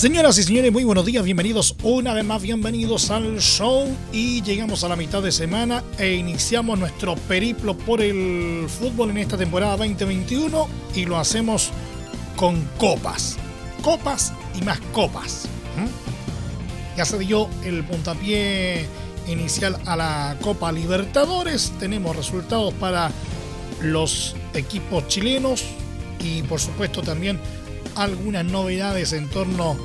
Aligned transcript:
Señoras 0.00 0.38
y 0.38 0.44
señores, 0.44 0.72
muy 0.72 0.84
buenos 0.84 1.04
días, 1.04 1.22
bienvenidos 1.22 1.76
una 1.82 2.14
vez 2.14 2.24
más, 2.24 2.40
bienvenidos 2.40 3.10
al 3.10 3.38
show. 3.38 3.86
Y 4.14 4.40
llegamos 4.40 4.82
a 4.82 4.88
la 4.88 4.96
mitad 4.96 5.22
de 5.22 5.30
semana 5.30 5.84
e 5.98 6.14
iniciamos 6.14 6.78
nuestro 6.78 7.16
periplo 7.16 7.76
por 7.76 8.00
el 8.00 8.66
fútbol 8.66 9.10
en 9.10 9.18
esta 9.18 9.36
temporada 9.36 9.76
2021 9.76 10.68
y 10.94 11.04
lo 11.04 11.18
hacemos 11.18 11.68
con 12.34 12.64
copas, 12.78 13.36
copas 13.82 14.32
y 14.58 14.64
más 14.64 14.80
copas. 14.94 15.46
Ya 16.96 17.04
se 17.04 17.18
dio 17.18 17.50
el 17.66 17.84
puntapié 17.84 18.86
inicial 19.28 19.76
a 19.84 19.96
la 19.96 20.36
Copa 20.40 20.72
Libertadores, 20.72 21.74
tenemos 21.78 22.16
resultados 22.16 22.72
para 22.72 23.10
los 23.82 24.34
equipos 24.54 25.08
chilenos 25.08 25.62
y 26.24 26.40
por 26.44 26.58
supuesto 26.58 27.02
también 27.02 27.38
algunas 27.96 28.44
novedades 28.44 29.12
en 29.12 29.28
torno 29.28 29.76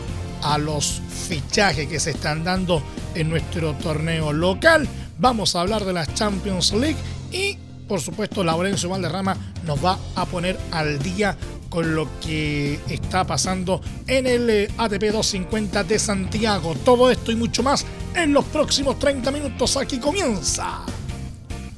a 0.42 0.58
los 0.58 1.02
fichajes 1.28 1.88
que 1.88 2.00
se 2.00 2.12
están 2.12 2.44
dando 2.44 2.82
en 3.16 3.30
nuestro 3.30 3.74
torneo 3.74 4.32
local. 4.32 4.88
Vamos 5.18 5.56
a 5.56 5.62
hablar 5.62 5.86
de 5.86 5.94
la 5.94 6.06
Champions 6.06 6.74
League 6.74 6.98
y 7.32 7.58
por 7.88 8.02
supuesto 8.02 8.44
Laurencio 8.44 8.90
Valderrama 8.90 9.36
nos 9.64 9.84
va 9.84 9.98
a 10.16 10.26
poner 10.26 10.58
al 10.72 11.00
día 11.00 11.38
con 11.70 11.96
lo 11.96 12.08
que 12.20 12.80
está 12.90 13.26
pasando 13.26 13.82
en 14.08 14.28
el 14.28 14.50
eh, 14.50 14.72
ATP 14.78 15.12
250 15.12 15.84
de 15.84 16.00
Santiago. 16.00 16.76
Todo 16.84 17.12
esto 17.12 17.32
y 17.32 17.36
mucho 17.36 17.64
más 17.64 17.86
en 18.16 18.34
los 18.34 18.46
próximos 18.46 18.98
30 19.00 19.32
minutos. 19.32 19.78
Aquí 19.78 20.00
comienza 20.00 20.84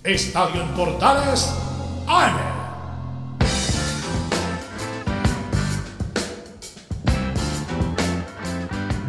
Estadio 0.04 0.62
en 0.62 0.70
Portales 0.70 1.50
AM. 2.08 2.47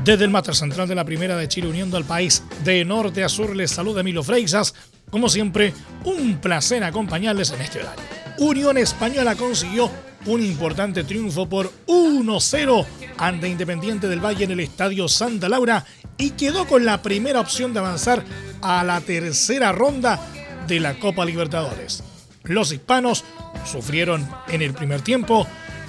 Desde 0.08 0.24
el 0.24 0.30
Mater 0.30 0.56
Central 0.56 0.88
de 0.88 0.94
la 0.94 1.04
Primera 1.04 1.36
de 1.36 1.48
Chile, 1.48 1.68
uniendo 1.68 1.98
al 1.98 2.04
país 2.06 2.42
de 2.64 2.82
norte 2.82 3.22
a 3.22 3.28
sur, 3.28 3.54
les 3.54 3.70
saluda 3.70 4.00
Emilio 4.00 4.22
Freixas. 4.22 4.74
Como 5.10 5.28
siempre, 5.28 5.74
un 6.02 6.38
placer 6.38 6.82
acompañarles 6.82 7.50
en 7.50 7.60
este 7.60 7.80
horario. 7.80 8.02
Unión 8.38 8.78
Española 8.78 9.36
consiguió 9.36 9.90
un 10.24 10.42
importante 10.42 11.04
triunfo 11.04 11.46
por 11.46 11.70
1-0 11.86 12.86
ante 13.18 13.50
Independiente 13.50 14.08
del 14.08 14.24
Valle 14.24 14.44
en 14.44 14.52
el 14.52 14.60
Estadio 14.60 15.08
Santa 15.08 15.46
Laura 15.46 15.84
y 16.16 16.30
quedó 16.30 16.66
con 16.66 16.86
la 16.86 17.02
primera 17.02 17.40
opción 17.40 17.74
de 17.74 17.80
avanzar 17.80 18.24
a 18.62 18.82
la 18.84 19.02
tercera 19.02 19.72
ronda 19.72 20.18
de 20.66 20.80
la 20.80 20.98
Copa 20.98 21.26
Libertadores. 21.26 22.02
Los 22.44 22.72
hispanos 22.72 23.26
sufrieron 23.70 24.26
en 24.48 24.62
el 24.62 24.72
primer 24.72 25.02
tiempo, 25.02 25.46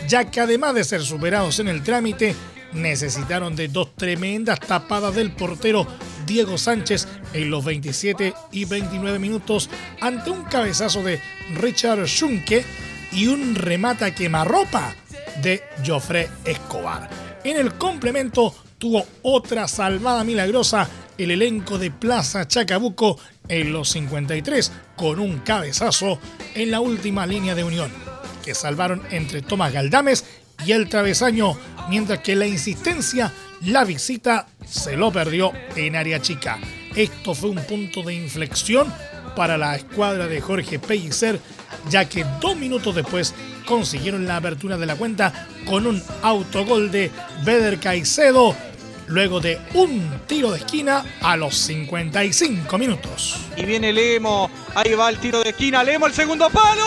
ya 0.10 0.30
que 0.30 0.42
además 0.42 0.76
de 0.76 0.84
ser 0.84 1.04
superados 1.04 1.60
en 1.60 1.70
el 1.70 1.84
trámite, 1.84 2.36
necesitaron 2.74 3.56
de 3.56 3.68
dos 3.68 3.96
tremendas 3.96 4.60
tapadas 4.60 5.16
del 5.16 5.32
portero 5.32 5.88
Diego 6.26 6.58
Sánchez 6.58 7.08
en 7.34 7.50
los 7.50 7.66
27 7.66 8.34
y 8.52 8.66
29 8.66 9.20
minutos 9.20 9.70
ante 10.02 10.30
un 10.30 10.44
cabezazo 10.44 11.04
de 11.04 11.22
Richard 11.56 12.06
Schunke 12.06 12.64
y 13.12 13.28
un 13.28 13.56
remata 13.56 14.14
quemarropa 14.14 14.94
de 15.42 15.64
Joffre 15.86 16.30
Escobar. 16.46 17.10
En 17.44 17.58
el 17.58 17.74
complemento 17.74 18.54
tuvo 18.78 19.06
otra 19.24 19.68
salvada 19.68 20.24
milagrosa 20.24 20.88
el 21.18 21.32
elenco 21.32 21.78
de 21.78 21.92
Plaza 21.92 22.48
Chacabuco 22.48 23.20
en 23.48 23.74
los 23.74 23.90
53 23.90 24.72
con 24.96 25.20
un 25.20 25.40
cabezazo 25.40 26.20
en 26.54 26.72
la 26.72 26.80
última 26.80 27.26
línea 27.26 27.56
de 27.56 27.64
unión 27.64 27.92
que 28.44 28.56
salvaron 28.56 29.02
entre 29.12 29.42
Tomás 29.42 29.74
Galdames 29.74 30.26
y 30.66 30.72
el 30.72 30.90
travesaño, 30.90 31.58
mientras 31.90 32.20
que 32.20 32.36
la 32.36 32.48
insistencia, 32.48 33.32
la 33.66 33.84
visita 33.84 34.48
se 34.66 34.96
lo 34.96 35.12
perdió 35.12 35.52
en 35.76 35.96
área 35.96 36.22
chica. 36.22 36.60
Esto 36.96 37.36
fue 37.36 37.50
un 37.50 37.64
punto 37.64 38.04
de 38.04 38.14
inflexión 38.14 38.92
para 39.36 39.58
la 39.58 39.76
escuadra 39.76 40.28
de 40.28 40.42
Jorge 40.42 40.80
Pellicer, 40.80 41.40
ya 41.90 42.06
que 42.06 42.26
dos 42.42 42.56
minutos 42.56 42.96
después 42.96 43.34
consiguieron 43.66 44.28
la 44.28 44.38
apertura 44.38 44.78
de 44.78 44.86
la 44.86 44.96
cuenta 44.96 45.48
con 45.66 45.88
un 45.88 46.02
autogol 46.24 46.92
de 46.92 47.12
Beder 47.44 47.80
Caicedo, 47.80 48.56
luego 49.08 49.40
de 49.40 49.60
un 49.76 50.22
tiro 50.28 50.52
de 50.52 50.60
esquina 50.60 51.06
a 51.22 51.38
los 51.38 51.56
55 51.56 52.78
minutos. 52.78 53.38
Y 53.56 53.64
viene 53.66 53.94
Lemo, 53.94 54.50
ahí 54.76 54.94
va 54.94 55.10
el 55.10 55.20
tiro 55.20 55.42
de 55.42 55.52
esquina, 55.52 55.84
Lemo 55.84 56.08
el 56.08 56.14
segundo 56.14 56.50
palo, 56.50 56.86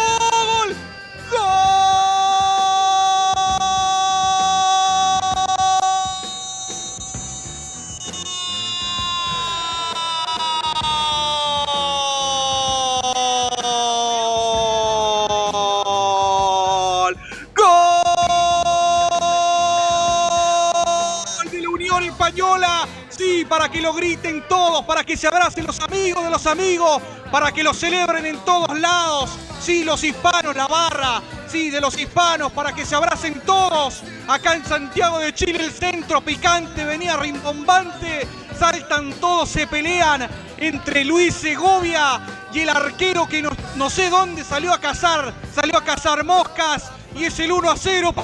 lo 23.83 23.93
griten 23.93 24.45
todos, 24.49 24.85
para 24.85 25.05
que 25.05 25.17
se 25.17 25.27
abracen 25.27 25.67
los 25.67 25.81
amigos 25.81 26.25
de 26.25 26.31
los 26.31 26.47
amigos, 26.47 27.03
para 27.31 27.53
que 27.53 27.63
lo 27.63 27.75
celebren 27.75 28.25
en 28.25 28.39
todos 28.45 28.79
lados. 28.79 29.31
Sí, 29.61 29.85
los 29.85 30.03
hispanos, 30.03 30.57
la 30.57 30.67
barra, 30.67 31.21
sí, 31.49 31.71
de 31.71 31.81
los 31.81 31.99
hispanos, 31.99 32.53
para 32.53 32.73
que 32.73 32.87
se 32.87 32.95
abracen 32.95 33.41
todos. 33.45 34.03
Acá 34.29 34.55
en 34.55 34.65
Santiago 34.65 35.19
de 35.19 35.35
Chile, 35.35 35.65
el 35.65 35.73
centro 35.73 36.21
picante 36.21 36.85
venía 36.85 37.17
rimbombante. 37.17 38.27
Saltan 38.59 39.13
todos, 39.15 39.49
se 39.49 39.67
pelean 39.67 40.29
entre 40.57 41.05
Luis 41.05 41.35
Segovia 41.35 42.21
y 42.53 42.61
el 42.61 42.69
arquero 42.69 43.27
que 43.27 43.43
no, 43.43 43.51
no 43.75 43.91
sé 43.91 44.09
dónde 44.09 44.45
salió 44.45 44.73
a 44.73 44.79
cazar, 44.79 45.35
salió 45.53 45.77
a 45.77 45.85
cazar 45.85 46.23
moscas 46.25 46.91
y 47.17 47.25
es 47.25 47.39
el 47.41 47.51
1 47.51 47.71
a 47.71 47.77
0 47.77 48.15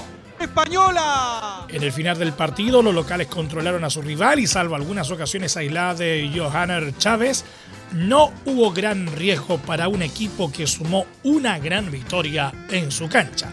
española. 0.41 1.67
En 1.69 1.83
el 1.83 1.93
final 1.93 2.19
del 2.19 2.33
partido, 2.33 2.83
los 2.83 2.95
locales 2.95 3.27
controlaron 3.27 3.85
a 3.85 3.91
su 3.91 4.03
rival 4.03 4.39
y 4.39 4.47
salvo 4.47 4.75
algunas 4.75 5.11
ocasiones 5.11 5.57
aisladas 5.57 5.99
de 5.99 6.31
Johanner 6.35 6.97
Chávez, 6.97 7.45
no 7.93 8.33
hubo 8.45 8.73
gran 8.73 9.07
riesgo 9.07 9.59
para 9.59 9.89
un 9.89 10.03
equipo 10.03 10.53
que 10.53 10.67
sumó 10.67 11.07
una 11.23 11.59
gran 11.59 11.91
victoria 11.91 12.53
en 12.71 12.91
su 12.91 13.09
cancha. 13.09 13.51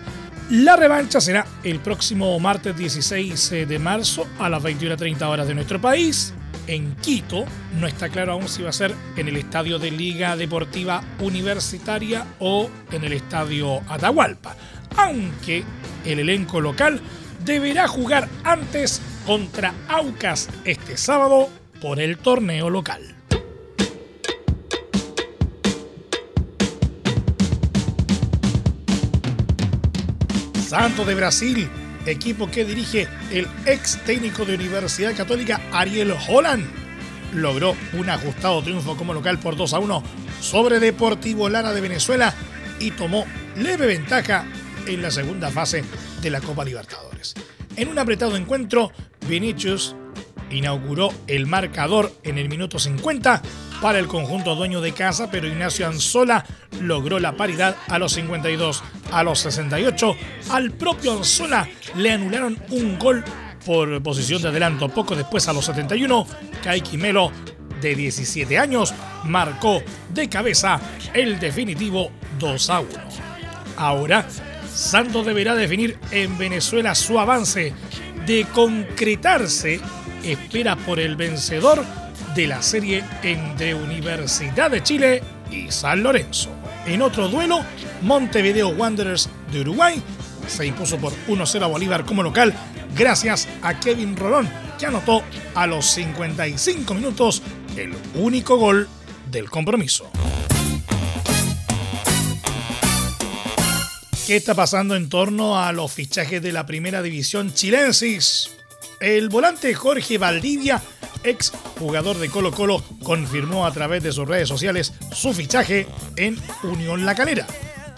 La 0.50 0.76
revancha 0.76 1.20
será 1.20 1.46
el 1.64 1.80
próximo 1.80 2.40
martes 2.40 2.78
16 2.78 3.68
de 3.68 3.80
marzo 3.80 4.28
a 4.38 4.50
las 4.50 4.62
21.30 4.62 5.22
horas 5.24 5.48
de 5.48 5.56
nuestro 5.56 5.82
país. 5.82 6.34
En 6.68 6.96
Quito, 6.96 7.46
no 7.80 7.88
está 7.88 8.10
claro 8.10 8.34
aún 8.34 8.48
si 8.48 8.64
va 8.64 8.70
a 8.70 8.74
ser 8.74 8.94
en 9.18 9.28
el 9.28 9.38
estadio 9.38 9.80
de 9.80 9.92
Liga 9.92 10.36
Deportiva 10.36 11.04
Universitaria 11.20 12.26
o 12.40 12.70
en 12.92 13.04
el 13.04 13.14
estadio 13.14 13.82
Atahualpa 13.88 14.56
aunque 14.98 15.64
el 16.06 16.20
elenco 16.20 16.62
local 16.62 17.02
deberá 17.44 17.88
jugar 17.88 18.30
antes 18.44 19.02
contra 19.26 19.74
Aucas 19.88 20.50
este 20.64 20.98
sábado 20.98 21.50
por 21.82 22.00
el 22.00 22.18
torneo 22.18 22.70
local. 22.70 23.16
Santo 30.68 31.06
de 31.06 31.16
Brasil, 31.16 31.70
equipo 32.06 32.50
que 32.50 32.66
dirige 32.66 33.08
el 33.32 33.48
ex 33.66 33.98
técnico 34.04 34.46
de 34.46 34.56
Universidad 34.56 35.16
Católica 35.16 35.62
Ariel 35.72 36.14
Holland, 36.28 36.66
logró 37.34 37.76
un 37.94 38.10
ajustado 38.10 38.62
triunfo 38.62 38.98
como 38.98 39.14
local 39.14 39.40
por 39.40 39.56
2 39.56 39.74
a 39.74 39.80
1 39.80 40.04
sobre 40.42 40.80
Deportivo 40.80 41.50
Lara 41.50 41.74
de 41.74 41.82
Venezuela 41.82 42.34
y 42.80 42.92
tomó 42.92 43.26
leve 43.56 43.88
ventaja 43.88 44.46
en 44.88 45.02
la 45.02 45.12
segunda 45.12 45.50
fase 45.50 45.84
de 46.22 46.30
la 46.30 46.42
Copa 46.42 46.66
Libertadores. 46.66 47.34
En 47.76 47.90
un 47.90 48.00
apretado 48.00 48.36
encuentro, 48.38 48.92
Vinicius 49.28 49.96
inauguró 50.52 51.12
el 51.28 51.48
marcador 51.48 52.12
en 52.24 52.38
el 52.38 52.50
minuto 52.50 52.80
50 52.80 53.42
para 53.82 54.00
el 54.00 54.08
conjunto 54.08 54.56
dueño 54.56 54.82
de 54.82 54.94
casa, 54.94 55.30
pero 55.30 55.48
Ignacio 55.48 55.88
Anzola 55.88 56.46
logró 56.82 57.20
la 57.20 57.36
paridad 57.36 57.76
a 57.88 58.00
los 58.00 58.14
52. 58.14 58.84
A 59.12 59.24
los 59.24 59.40
68, 59.40 60.16
al 60.52 60.72
propio 60.72 61.14
Anzola 61.14 61.68
le 61.96 62.12
anularon 62.12 62.58
un 62.70 62.98
gol 62.98 63.24
por 63.66 64.02
posición 64.02 64.42
de 64.42 64.50
adelanto. 64.50 64.90
Poco 64.90 65.16
después, 65.16 65.48
a 65.48 65.54
los 65.54 65.66
71, 65.66 66.26
Kaiki 66.64 66.98
Melo, 66.98 67.32
de 67.82 67.96
17 67.96 68.58
años, 68.58 68.94
marcó 69.26 69.84
de 70.14 70.30
cabeza 70.30 70.80
el 71.14 71.40
definitivo 71.40 72.12
2 72.40 72.70
a 72.70 72.80
1. 72.80 72.90
Ahora, 73.78 74.26
Santos 74.76 75.26
deberá 75.26 75.56
definir 75.56 75.98
en 76.12 76.38
Venezuela 76.38 76.94
su 76.96 77.18
avance. 77.18 77.74
De 78.26 78.46
concretarse, 78.54 79.80
espera 80.24 80.76
por 80.76 81.00
el 81.00 81.16
vencedor 81.16 81.84
de 82.36 82.48
la 82.48 82.62
serie 82.62 83.04
entre 83.24 83.74
Universidad 83.74 84.70
de 84.70 84.84
Chile 84.84 85.24
y 85.50 85.72
San 85.72 86.04
Lorenzo. 86.04 86.50
En 86.86 87.02
otro 87.02 87.30
duelo, 87.30 87.64
Montevideo 88.02 88.70
Wanderers 88.70 89.30
de 89.52 89.62
Uruguay 89.62 90.02
se 90.48 90.66
impuso 90.66 90.98
por 90.98 91.14
1-0 91.28 91.64
a 91.64 91.68
Bolívar 91.68 92.06
como 92.06 92.22
local 92.22 92.54
gracias 92.96 93.48
a 93.62 93.80
Kevin 93.80 94.16
Rolón, 94.18 94.50
que 94.78 94.86
anotó 94.86 95.24
a 95.54 95.68
los 95.68 95.86
55 95.86 96.94
minutos 96.94 97.42
el 97.78 97.96
único 98.16 98.58
gol 98.58 98.88
del 99.32 99.50
compromiso. 99.50 100.12
¿Qué 104.26 104.36
está 104.36 104.56
pasando 104.56 104.96
en 104.96 105.08
torno 105.08 105.60
a 105.60 105.72
los 105.72 105.92
fichajes 105.92 106.42
de 106.42 106.52
la 106.52 106.66
primera 106.66 107.04
división 107.04 107.54
chilensis? 107.54 108.50
El 109.00 109.30
volante 109.30 109.76
Jorge 109.76 110.18
Valdivia, 110.18 110.82
ex 111.24 111.52
jugador 111.78 112.18
de 112.18 112.30
Colo 112.30 112.52
Colo, 112.52 112.84
confirmó 113.04 113.68
a 113.68 113.72
través 113.72 114.02
de 114.02 114.12
sus 114.12 114.28
redes 114.28 114.48
sociales 114.48 114.94
su 115.14 115.32
fichaje 115.32 115.86
en 116.16 116.42
Unión 116.64 117.06
La 117.06 117.14
Calera. 117.14 117.46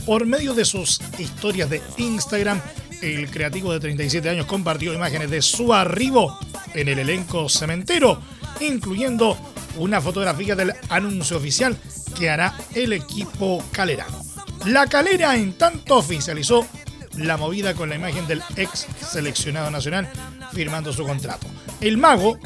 Por 0.05 0.25
medio 0.25 0.53
de 0.53 0.65
sus 0.65 0.99
historias 1.17 1.69
de 1.69 1.81
Instagram, 1.95 2.61
el 3.01 3.29
creativo 3.29 3.71
de 3.71 3.79
37 3.79 4.27
años 4.27 4.47
compartió 4.47 4.93
imágenes 4.93 5.29
de 5.29 5.41
su 5.41 5.73
arribo 5.73 6.37
en 6.73 6.89
el 6.89 6.99
elenco 6.99 7.47
cementero, 7.47 8.21
incluyendo 8.59 9.37
una 9.77 10.01
fotografía 10.01 10.57
del 10.57 10.73
anuncio 10.89 11.37
oficial 11.37 11.77
que 12.19 12.29
hará 12.29 12.53
el 12.75 12.91
equipo 12.91 13.63
calerano. 13.71 14.26
La 14.67 14.85
calera 14.85 15.33
en 15.37 15.53
tanto 15.53 15.95
oficializó 15.95 16.67
la 17.15 17.37
movida 17.37 17.73
con 17.73 17.87
la 17.87 17.95
imagen 17.95 18.27
del 18.27 18.43
ex 18.57 18.85
seleccionado 19.09 19.71
nacional 19.71 20.09
firmando 20.51 20.91
su 20.91 21.05
contrato. 21.05 21.47
El 21.79 21.97
mago, 21.97 22.37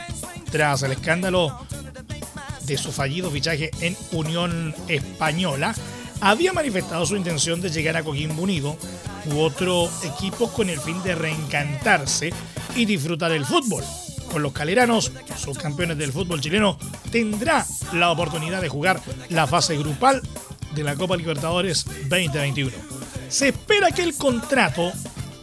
tras 0.51 0.83
el 0.83 0.91
escándalo 0.91 1.65
de 2.61 2.77
su 2.77 2.91
fallido 2.91 3.31
fichaje 3.31 3.71
en 3.81 3.97
Unión 4.11 4.75
Española, 4.87 5.73
había 6.19 6.53
manifestado 6.53 7.07
su 7.07 7.15
intención 7.15 7.59
de 7.59 7.71
llegar 7.71 7.97
a 7.97 8.03
Coquimbo 8.03 8.43
Unido 8.43 8.77
u 9.25 9.39
otro 9.39 9.89
equipo 10.03 10.53
con 10.53 10.69
el 10.69 10.79
fin 10.79 11.01
de 11.01 11.15
reencantarse 11.15 12.31
y 12.75 12.85
disfrutar 12.85 13.31
el 13.31 13.45
fútbol. 13.45 13.83
Con 14.31 14.43
los 14.43 14.53
caleranos, 14.53 15.11
sus 15.37 15.57
campeones 15.57 15.97
del 15.97 16.13
fútbol 16.13 16.39
chileno, 16.39 16.77
tendrá 17.11 17.65
la 17.93 18.11
oportunidad 18.11 18.61
de 18.61 18.69
jugar 18.69 19.01
la 19.29 19.47
fase 19.47 19.75
grupal 19.75 20.21
de 20.73 20.83
la 20.83 20.95
Copa 20.95 21.17
Libertadores 21.17 21.85
2021. 22.07 22.71
Se 23.29 23.49
espera 23.49 23.91
que 23.91 24.03
el 24.03 24.15
contrato 24.15 24.91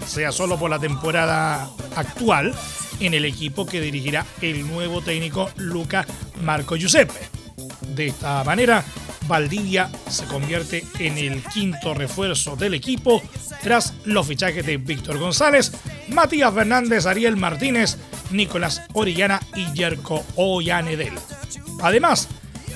sea 0.07 0.33
solo 0.33 0.59
por 0.59 0.71
la 0.71 0.79
temporada 0.79 1.71
actual 1.97 2.55
en 3.01 3.15
el 3.15 3.25
equipo 3.25 3.67
que 3.67 3.81
dirigirá 3.81 4.27
el 4.41 4.67
nuevo 4.67 5.03
técnico 5.03 5.51
Luca 5.57 6.07
Marco 6.43 6.77
Giuseppe. 6.77 7.29
De 7.95 8.09
esta 8.09 8.43
manera, 8.45 8.85
Valdivia 9.27 9.91
se 10.09 10.25
convierte 10.25 10.85
en 10.99 11.19
el 11.19 11.43
quinto 11.45 11.95
refuerzo 11.95 12.57
del 12.57 12.75
equipo 12.75 13.23
tras 13.63 13.95
los 14.05 14.27
fichajes 14.27 14.65
de 14.65 14.79
Víctor 14.79 15.19
González, 15.19 15.73
Matías 16.09 16.55
Fernández, 16.55 17.07
Ariel 17.07 17.37
Martínez, 17.37 17.99
Nicolás 18.31 18.83
Orellana 18.95 19.41
y 19.55 19.73
Yerko 19.73 20.25
Ollanedel. 20.37 21.15
Además, 21.83 22.29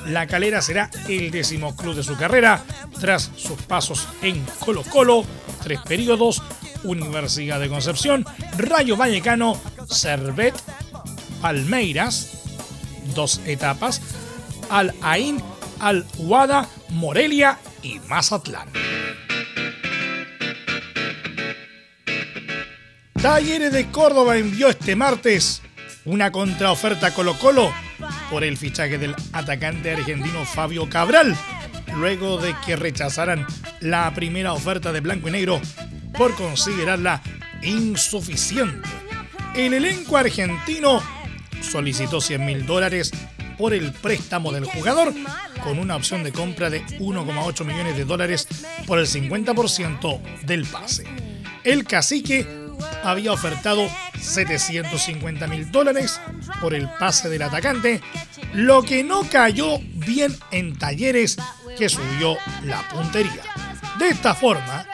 la 0.06 0.26
Calera 0.26 0.60
será 0.60 0.90
el 1.08 1.30
décimo 1.30 1.76
club 1.76 1.94
de 1.94 2.02
su 2.02 2.16
carrera 2.16 2.62
tras 3.00 3.30
sus 3.36 3.60
pasos 3.62 4.08
en 4.22 4.44
Colo 4.58 4.82
Colo, 4.82 5.24
tres 5.62 5.80
periodos, 5.80 6.42
Universidad 6.84 7.60
de 7.60 7.68
Concepción, 7.68 8.24
Rayo 8.58 8.96
Vallecano, 8.96 9.60
Servet, 9.88 10.54
Palmeiras, 11.40 12.42
dos 13.14 13.40
etapas, 13.46 14.00
Al 14.70 14.94
Ain, 15.02 15.42
Al 15.80 16.04
Huada, 16.18 16.68
Morelia 16.90 17.58
y 17.82 17.98
Mazatlán. 18.08 18.68
Talleres 23.20 23.72
de 23.72 23.88
Córdoba 23.90 24.36
envió 24.36 24.68
este 24.68 24.96
martes 24.96 25.62
una 26.04 26.32
contraoferta 26.32 27.14
Colo 27.14 27.38
Colo 27.38 27.72
por 28.30 28.44
el 28.44 28.56
fichaje 28.56 28.98
del 28.98 29.14
atacante 29.32 29.92
argentino 29.92 30.44
Fabio 30.44 30.88
Cabral, 30.88 31.36
luego 31.96 32.38
de 32.38 32.54
que 32.64 32.76
rechazaran 32.76 33.46
la 33.80 34.12
primera 34.14 34.52
oferta 34.52 34.92
de 34.92 35.00
Blanco 35.00 35.28
y 35.28 35.32
Negro 35.32 35.60
por 36.16 36.34
considerarla 36.34 37.22
insuficiente. 37.62 38.88
El 39.54 39.74
elenco 39.74 40.16
argentino 40.16 41.02
solicitó 41.60 42.20
100 42.20 42.44
mil 42.44 42.66
dólares 42.66 43.12
por 43.58 43.74
el 43.74 43.92
préstamo 43.92 44.50
del 44.50 44.64
jugador, 44.64 45.12
con 45.62 45.78
una 45.78 45.96
opción 45.96 46.24
de 46.24 46.32
compra 46.32 46.70
de 46.70 46.84
1,8 46.98 47.64
millones 47.64 47.96
de 47.96 48.04
dólares 48.04 48.48
por 48.86 48.98
el 48.98 49.06
50% 49.06 50.20
del 50.42 50.64
pase. 50.64 51.04
El 51.64 51.84
cacique 51.84 52.46
había 53.04 53.32
ofertado 53.32 53.88
750 54.22 55.46
mil 55.46 55.70
dólares 55.70 56.20
por 56.60 56.74
el 56.74 56.88
pase 56.98 57.28
del 57.28 57.42
atacante, 57.42 58.00
lo 58.54 58.82
que 58.82 59.04
no 59.04 59.28
cayó 59.28 59.78
bien 59.94 60.36
en 60.50 60.78
Talleres 60.78 61.36
que 61.76 61.88
subió 61.88 62.36
la 62.64 62.86
puntería. 62.88 63.42
De 63.98 64.08
esta 64.08 64.34
forma, 64.34 64.86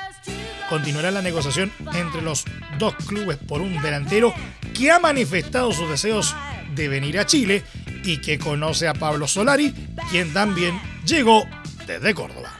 continuará 0.69 1.11
la 1.11 1.23
negociación 1.23 1.73
entre 1.95 2.23
los 2.23 2.45
dos 2.79 2.95
clubes 3.07 3.37
por 3.37 3.61
un 3.61 3.81
delantero 3.83 4.35
que 4.75 4.91
ha 4.91 4.99
manifestado 4.99 5.73
sus 5.73 5.89
deseos 5.89 6.35
de 6.75 6.89
venir 6.89 7.19
a 7.19 7.27
Chile 7.27 7.63
y 8.05 8.19
que 8.19 8.39
conoce 8.39 8.89
a 8.89 8.95
Pablo 8.95 9.27
Solari, 9.27 9.75
quien 10.11 10.33
también 10.33 10.81
llegó 11.05 11.47
desde 11.87 12.15
Córdoba. 12.15 12.58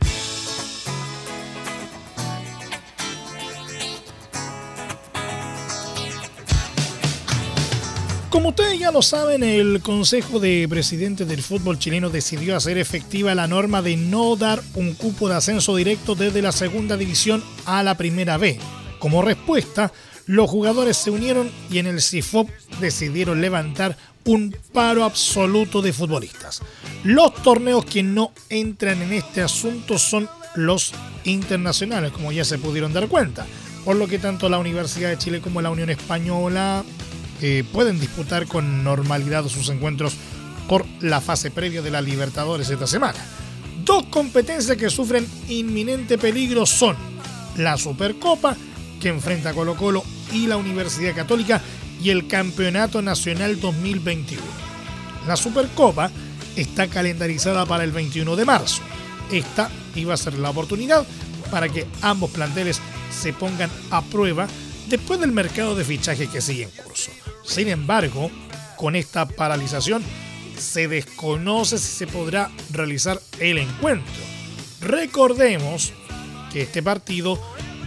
Como 8.39 8.51
ustedes 8.51 8.79
ya 8.79 8.93
lo 8.93 9.03
saben, 9.03 9.43
el 9.43 9.81
Consejo 9.83 10.39
de 10.39 10.69
Presidentes 10.71 11.27
del 11.27 11.43
Fútbol 11.43 11.77
chileno 11.77 12.09
decidió 12.09 12.55
hacer 12.55 12.79
efectiva 12.79 13.35
la 13.35 13.49
norma 13.49 13.83
de 13.83 13.97
no 13.97 14.37
dar 14.37 14.63
un 14.77 14.95
cupo 14.95 15.29
de 15.29 15.35
ascenso 15.35 15.75
directo 15.75 16.15
desde 16.15 16.41
la 16.41 16.53
segunda 16.53 16.97
división 16.97 17.43
a 17.65 17.83
la 17.83 17.97
primera 17.97 18.39
B. 18.39 18.61
Como 19.01 19.23
respuesta, 19.23 19.93
los 20.27 20.49
jugadores 20.49 20.97
se 20.97 21.11
unieron 21.11 21.51
y 21.69 21.79
en 21.79 21.89
el 21.89 22.01
CIFOP 22.01 22.49
decidieron 22.79 23.41
levantar 23.41 23.97
un 24.25 24.55
paro 24.73 25.03
absoluto 25.03 25.83
de 25.83 25.93
futbolistas. 25.93 26.63
Los 27.03 27.35
torneos 27.43 27.87
que 27.87 28.05
no 28.05 28.31
entran 28.51 29.03
en 29.03 29.15
este 29.15 29.43
asunto 29.43 29.99
son 29.99 30.31
los 30.55 30.93
internacionales, 31.25 32.13
como 32.13 32.31
ya 32.31 32.45
se 32.45 32.59
pudieron 32.59 32.93
dar 32.93 33.09
cuenta, 33.09 33.49
por 33.85 33.97
lo 33.97 34.07
que 34.07 34.21
tanto 34.21 34.49
la 34.49 34.61
Universidad 34.61 35.09
de 35.11 35.19
Chile 35.19 35.41
como 35.41 35.61
la 35.61 35.71
Unión 35.71 35.91
Española 35.91 36.85
pueden 37.73 38.01
disputar 38.01 38.47
con 38.47 38.83
normalidad 38.83 39.47
sus 39.49 39.69
encuentros 39.69 40.15
por 40.69 40.85
la 41.01 41.21
fase 41.21 41.51
previa 41.51 41.83
de 41.83 41.91
la 41.91 42.01
Libertadores 42.01 42.69
esta 42.69 42.87
semana. 42.87 43.19
Dos 43.85 44.05
competencias 44.07 44.77
que 44.77 44.91
sufren 44.91 45.27
inminente 45.49 46.19
peligro 46.19 46.67
son 46.67 46.97
la 47.57 47.77
Supercopa, 47.77 48.57
que 49.01 49.09
enfrenta 49.09 49.55
Colo 49.55 49.77
Colo 49.77 50.05
y 50.33 50.47
la 50.47 50.57
Universidad 50.57 51.15
Católica, 51.15 51.63
y 52.03 52.11
el 52.11 52.29
Campeonato 52.29 53.03
Nacional 53.03 53.61
2021. 53.61 54.43
La 55.27 55.37
Supercopa 55.37 56.11
está 56.57 56.89
calendarizada 56.89 57.67
para 57.67 57.85
el 57.85 57.93
21 57.93 58.37
de 58.37 58.45
marzo. 58.45 58.83
Esta 59.31 59.71
iba 59.95 60.15
a 60.15 60.19
ser 60.19 60.35
la 60.35 60.51
oportunidad 60.51 61.07
para 61.51 61.69
que 61.69 61.87
ambos 62.03 62.31
planteles 62.31 62.81
se 63.11 63.33
pongan 63.33 63.71
a 63.91 64.03
prueba 64.03 64.47
después 64.89 65.21
del 65.21 65.33
mercado 65.33 65.75
de 65.75 65.85
fichaje 65.85 66.29
que 66.29 66.41
sigue 66.41 66.65
en 66.65 66.71
curso. 66.71 67.11
Sin 67.45 67.69
embargo, 67.69 68.31
con 68.77 68.97
esta 68.97 69.27
paralización 69.27 70.03
se 70.59 70.89
desconoce 70.89 71.79
si 71.79 71.99
se 71.99 72.07
podrá 72.07 72.51
realizar 72.71 73.21
el 73.39 73.59
encuentro. 73.59 74.23
Recordemos 74.81 75.93
que 76.53 76.63
este 76.63 76.83
partido 76.83 77.39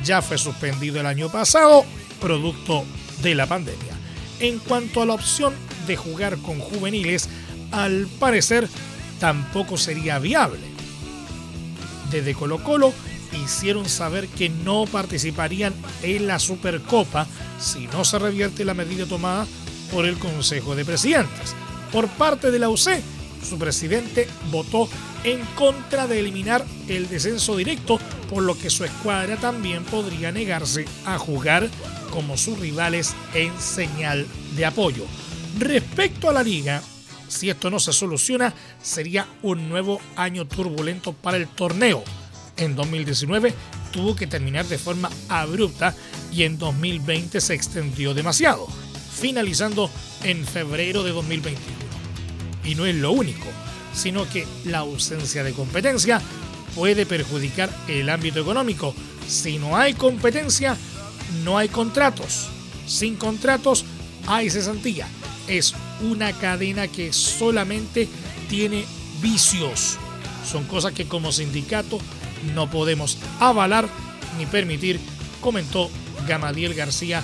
ya 0.03 0.21
fue 0.21 0.37
suspendido 0.37 0.99
el 0.99 1.05
año 1.05 1.31
pasado, 1.31 1.85
producto 2.19 2.85
de 3.21 3.35
la 3.35 3.47
pandemia. 3.47 3.97
En 4.39 4.59
cuanto 4.59 5.01
a 5.01 5.05
la 5.05 5.13
opción 5.13 5.53
de 5.87 5.95
jugar 5.95 6.37
con 6.37 6.59
juveniles, 6.59 7.29
al 7.71 8.07
parecer 8.19 8.67
tampoco 9.19 9.77
sería 9.77 10.19
viable. 10.19 10.59
Desde 12.09 12.33
Colo 12.33 12.63
Colo 12.63 12.93
hicieron 13.37 13.87
saber 13.87 14.27
que 14.27 14.49
no 14.49 14.85
participarían 14.85 15.73
en 16.03 16.27
la 16.27 16.39
Supercopa 16.39 17.27
si 17.59 17.87
no 17.87 18.05
se 18.05 18.19
revierte 18.19 18.65
la 18.65 18.73
medida 18.73 19.05
tomada 19.05 19.45
por 19.91 20.05
el 20.05 20.17
Consejo 20.17 20.75
de 20.75 20.85
Presidentes. 20.85 21.55
Por 21.91 22.07
parte 22.07 22.51
de 22.51 22.59
la 22.59 22.69
UC, 22.69 23.01
su 23.47 23.57
presidente 23.57 24.27
votó 24.49 24.87
en 25.23 25.39
contra 25.55 26.07
de 26.07 26.19
eliminar 26.19 26.65
el 26.87 27.09
descenso 27.09 27.57
directo, 27.57 27.99
por 28.29 28.43
lo 28.43 28.57
que 28.57 28.69
su 28.69 28.85
escuadra 28.85 29.37
también 29.37 29.83
podría 29.83 30.31
negarse 30.31 30.85
a 31.05 31.17
jugar 31.17 31.69
como 32.11 32.37
sus 32.37 32.59
rivales 32.59 33.13
en 33.33 33.57
señal 33.59 34.27
de 34.55 34.65
apoyo. 34.65 35.05
Respecto 35.59 36.29
a 36.29 36.33
la 36.33 36.43
liga, 36.43 36.81
si 37.27 37.49
esto 37.49 37.69
no 37.69 37.79
se 37.79 37.93
soluciona, 37.93 38.53
sería 38.81 39.27
un 39.41 39.69
nuevo 39.69 40.01
año 40.15 40.45
turbulento 40.47 41.13
para 41.13 41.37
el 41.37 41.47
torneo. 41.47 42.03
En 42.61 42.75
2019 42.75 43.55
tuvo 43.91 44.15
que 44.15 44.27
terminar 44.27 44.67
de 44.67 44.77
forma 44.77 45.09
abrupta 45.29 45.95
y 46.31 46.43
en 46.43 46.59
2020 46.59 47.41
se 47.41 47.55
extendió 47.55 48.13
demasiado, 48.13 48.67
finalizando 49.19 49.89
en 50.23 50.45
febrero 50.45 51.01
de 51.01 51.09
2021. 51.09 51.59
Y 52.63 52.75
no 52.75 52.85
es 52.85 52.95
lo 52.95 53.13
único, 53.13 53.47
sino 53.95 54.29
que 54.29 54.45
la 54.65 54.79
ausencia 54.79 55.43
de 55.43 55.53
competencia 55.53 56.21
puede 56.75 57.07
perjudicar 57.07 57.75
el 57.87 58.07
ámbito 58.11 58.41
económico. 58.41 58.93
Si 59.27 59.57
no 59.57 59.75
hay 59.75 59.95
competencia, 59.95 60.77
no 61.43 61.57
hay 61.57 61.67
contratos. 61.67 62.47
Sin 62.85 63.15
contratos, 63.15 63.85
hay 64.27 64.51
cesantía. 64.51 65.07
Es 65.47 65.73
una 66.01 66.31
cadena 66.33 66.87
que 66.87 67.11
solamente 67.11 68.07
tiene 68.49 68.85
vicios. 69.19 69.97
Son 70.45 70.63
cosas 70.65 70.93
que 70.93 71.07
como 71.07 71.31
sindicato 71.31 71.99
no 72.53 72.69
podemos 72.69 73.17
avalar 73.39 73.87
ni 74.37 74.45
permitir, 74.45 74.99
comentó 75.39 75.89
Gamadiel 76.27 76.73
García, 76.73 77.23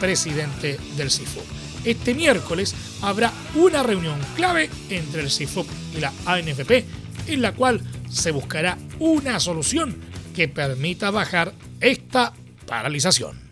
presidente 0.00 0.78
del 0.96 1.10
CIFUP. 1.10 1.44
Este 1.84 2.14
miércoles 2.14 2.74
habrá 3.02 3.32
una 3.54 3.82
reunión 3.82 4.18
clave 4.36 4.70
entre 4.88 5.22
el 5.22 5.30
CIFUP 5.30 5.66
y 5.96 6.00
la 6.00 6.12
ANFP 6.26 6.84
en 7.26 7.42
la 7.42 7.52
cual 7.52 7.80
se 8.10 8.30
buscará 8.30 8.78
una 8.98 9.40
solución 9.40 9.96
que 10.34 10.48
permita 10.48 11.10
bajar 11.10 11.52
esta 11.80 12.32
paralización. 12.66 13.43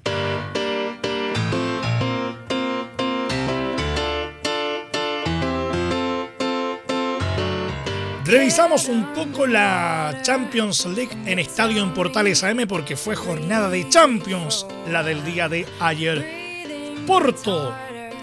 Revisamos 8.32 8.88
un 8.88 9.12
poco 9.12 9.46
la 9.46 10.20
Champions 10.22 10.86
League 10.86 11.14
en 11.26 11.38
Estadio 11.38 11.82
en 11.82 11.92
Portales 11.92 12.42
AM 12.42 12.66
porque 12.66 12.96
fue 12.96 13.14
jornada 13.14 13.68
de 13.68 13.86
Champions 13.90 14.66
la 14.90 15.02
del 15.02 15.22
día 15.22 15.50
de 15.50 15.66
ayer. 15.80 17.04
Porto 17.06 17.74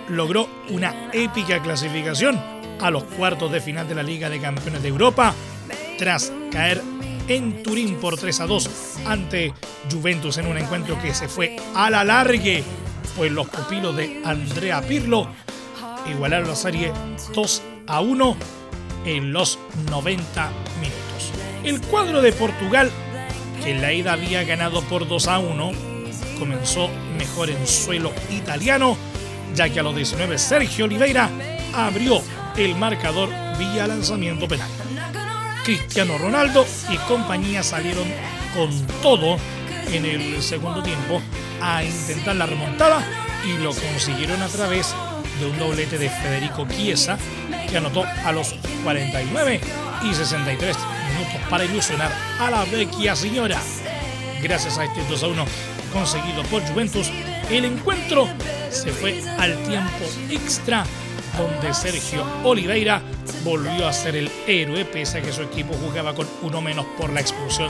logró 0.07 0.49
una 0.69 1.11
épica 1.13 1.61
clasificación 1.61 2.41
a 2.81 2.89
los 2.89 3.03
cuartos 3.03 3.51
de 3.51 3.61
final 3.61 3.87
de 3.87 3.93
la 3.93 4.01
Liga 4.01 4.31
de 4.31 4.41
Campeones 4.41 4.81
de 4.81 4.89
Europa 4.89 5.35
tras 5.99 6.33
caer 6.51 6.81
en 7.27 7.61
Turín 7.61 7.97
por 7.97 8.17
3 8.17 8.39
a 8.39 8.47
2 8.47 8.69
ante 9.05 9.53
Juventus 9.91 10.39
en 10.39 10.47
un 10.47 10.57
encuentro 10.57 10.99
que 10.99 11.13
se 11.13 11.27
fue 11.27 11.55
a 11.75 11.91
la 11.91 12.03
largue, 12.03 12.63
pues 13.15 13.31
los 13.31 13.47
pupilos 13.47 13.95
de 13.95 14.23
Andrea 14.25 14.81
Pirlo. 14.81 15.27
Igualaron 16.09 16.47
la 16.47 16.55
serie 16.55 16.91
2 17.35 17.61
a 17.85 18.01
1 18.01 18.58
en 19.05 19.33
los 19.33 19.59
90 19.89 20.51
minutos. 20.79 21.31
El 21.63 21.81
cuadro 21.81 22.21
de 22.21 22.31
Portugal, 22.31 22.89
que 23.63 23.71
en 23.71 23.81
la 23.81 23.93
ida 23.93 24.13
había 24.13 24.43
ganado 24.43 24.81
por 24.83 25.07
2 25.07 25.27
a 25.27 25.39
1, 25.39 25.71
comenzó 26.37 26.89
mejor 27.17 27.49
en 27.49 27.67
suelo 27.67 28.13
italiano, 28.31 28.97
ya 29.55 29.69
que 29.69 29.79
a 29.79 29.83
los 29.83 29.95
19 29.95 30.37
Sergio 30.37 30.85
Oliveira 30.85 31.29
abrió 31.73 32.21
el 32.57 32.75
marcador 32.75 33.29
vía 33.57 33.87
lanzamiento 33.87 34.47
penal. 34.47 34.69
Cristiano 35.63 36.17
Ronaldo 36.17 36.65
y 36.89 36.97
compañía 36.97 37.61
salieron 37.61 38.07
con 38.55 38.69
todo 39.01 39.37
en 39.91 40.05
el 40.05 40.41
segundo 40.41 40.81
tiempo 40.81 41.21
a 41.61 41.83
intentar 41.83 42.35
la 42.35 42.45
remontada 42.45 43.03
y 43.45 43.61
lo 43.61 43.73
consiguieron 43.73 44.41
a 44.41 44.47
través 44.47 44.95
de 45.39 45.45
un 45.45 45.57
doblete 45.57 45.97
de 45.97 46.09
Federico 46.09 46.67
Chiesa 46.67 47.17
que 47.69 47.77
anotó 47.77 48.03
a 48.03 48.31
los 48.31 48.55
49 48.83 49.61
y 50.03 50.13
63 50.13 50.77
minutos 51.13 51.49
para 51.49 51.65
ilusionar 51.65 52.11
a 52.39 52.49
la 52.49 52.65
vecchia 52.65 53.15
señora. 53.15 53.59
Gracias 54.41 54.77
a 54.77 54.85
este 54.85 55.03
2 55.09 55.23
a 55.23 55.27
1 55.27 55.45
conseguido 55.93 56.43
por 56.43 56.61
Juventus, 56.67 57.11
el 57.49 57.65
encuentro 57.65 58.27
se 58.69 58.91
fue 58.91 59.21
al 59.37 59.57
tiempo 59.63 60.05
extra 60.29 60.85
donde 61.37 61.73
Sergio 61.73 62.25
Oliveira 62.43 63.01
volvió 63.43 63.87
a 63.87 63.93
ser 63.93 64.15
el 64.15 64.29
héroe 64.47 64.85
pese 64.85 65.19
a 65.19 65.21
que 65.21 65.31
su 65.31 65.41
equipo 65.41 65.73
jugaba 65.73 66.13
con 66.13 66.27
uno 66.41 66.61
menos 66.61 66.85
por 66.97 67.11
la 67.11 67.21
expulsión 67.21 67.69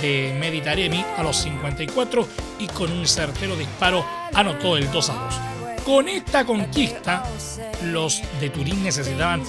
de 0.00 0.36
Meditaremi 0.38 1.04
a 1.16 1.22
los 1.22 1.38
54 1.38 2.28
y 2.58 2.66
con 2.68 2.92
un 2.92 3.06
certero 3.06 3.56
disparo 3.56 4.04
anotó 4.34 4.76
el 4.76 4.90
2 4.90 5.10
a 5.10 5.14
2. 5.14 5.55
Con 5.86 6.08
esta 6.08 6.44
conquista, 6.44 7.22
los 7.84 8.20
de 8.40 8.50
Turín 8.50 8.82
necesitaban 8.82 9.44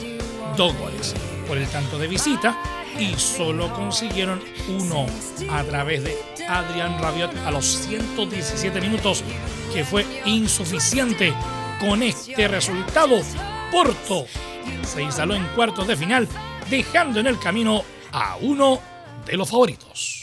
dos 0.55 0.77
goles 0.77 1.15
por 1.47 1.57
el 1.57 1.67
tanto 1.67 1.97
de 1.97 2.07
visita 2.07 2.55
y 2.99 3.15
solo 3.15 3.73
consiguieron 3.73 4.39
uno 4.69 5.07
a 5.49 5.63
través 5.63 6.03
de 6.03 6.15
Adrián 6.47 7.01
Rabiot 7.01 7.35
a 7.37 7.49
los 7.49 7.65
117 7.65 8.79
minutos, 8.81 9.23
que 9.73 9.83
fue 9.83 10.05
insuficiente. 10.25 11.33
Con 11.79 12.03
este 12.03 12.47
resultado, 12.47 13.19
Porto 13.71 14.27
se 14.83 15.01
instaló 15.01 15.33
en 15.33 15.47
cuartos 15.55 15.87
de 15.87 15.97
final, 15.97 16.27
dejando 16.69 17.19
en 17.19 17.25
el 17.25 17.39
camino 17.39 17.83
a 18.11 18.37
uno 18.39 18.79
de 19.25 19.37
los 19.37 19.49
favoritos. 19.49 20.16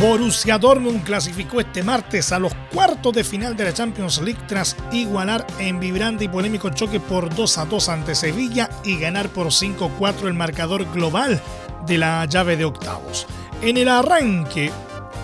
Borussia 0.00 0.58
Dortmund 0.58 1.02
clasificó 1.02 1.58
este 1.58 1.82
martes 1.82 2.30
a 2.30 2.38
los 2.38 2.54
cuartos 2.72 3.12
de 3.12 3.24
final 3.24 3.56
de 3.56 3.64
la 3.64 3.74
Champions 3.74 4.20
League 4.20 4.38
tras 4.46 4.76
igualar 4.92 5.44
en 5.58 5.80
vibrante 5.80 6.22
y 6.22 6.28
polémico 6.28 6.70
choque 6.70 7.00
por 7.00 7.34
2 7.34 7.58
a 7.58 7.64
2 7.64 7.88
ante 7.88 8.14
Sevilla 8.14 8.70
y 8.84 8.96
ganar 8.96 9.28
por 9.28 9.48
5-4 9.48 10.28
el 10.28 10.34
marcador 10.34 10.88
global 10.92 11.40
de 11.84 11.98
la 11.98 12.24
llave 12.26 12.56
de 12.56 12.64
octavos. 12.64 13.26
En 13.60 13.76
el 13.76 13.88
arranque, 13.88 14.70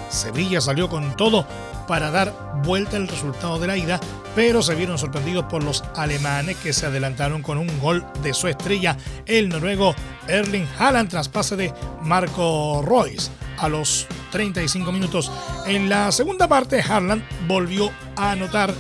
Sevilla 0.09 0.61
salió 0.61 0.89
con 0.89 1.17
todo 1.17 1.47
para 1.87 2.11
dar 2.11 2.35
vuelta 2.65 2.97
el 2.97 3.07
resultado 3.07 3.61
de 3.61 3.69
la 3.69 3.77
ida, 3.77 4.01
pero 4.35 4.61
se 4.61 4.75
vieron 4.75 4.99
sorprendidos 4.99 5.45
por 5.45 5.63
los 5.63 5.85
alemanes 5.95 6.57
que 6.57 6.73
se 6.73 6.87
adelantaron 6.87 7.43
con 7.43 7.59
un 7.59 7.79
gol 7.79 8.05
de 8.25 8.35
su 8.35 8.49
estrella, 8.49 8.97
el 9.27 9.51
noruego 9.51 9.95
Erling 10.27 10.67
Haaland 10.81 11.11
tras 11.11 11.29
pase 11.29 11.55
de 11.55 11.73
Marco 12.03 12.83
Royce 12.85 13.31
a 13.59 13.69
los 13.69 14.07
35 14.33 14.93
minutos. 14.93 15.31
En 15.67 15.89
la 15.89 16.11
segunda 16.13 16.49
parte, 16.49 16.83
Haaland 16.83 17.23
volvió 17.47 17.91
a 18.17 18.33
anotar 18.33 18.75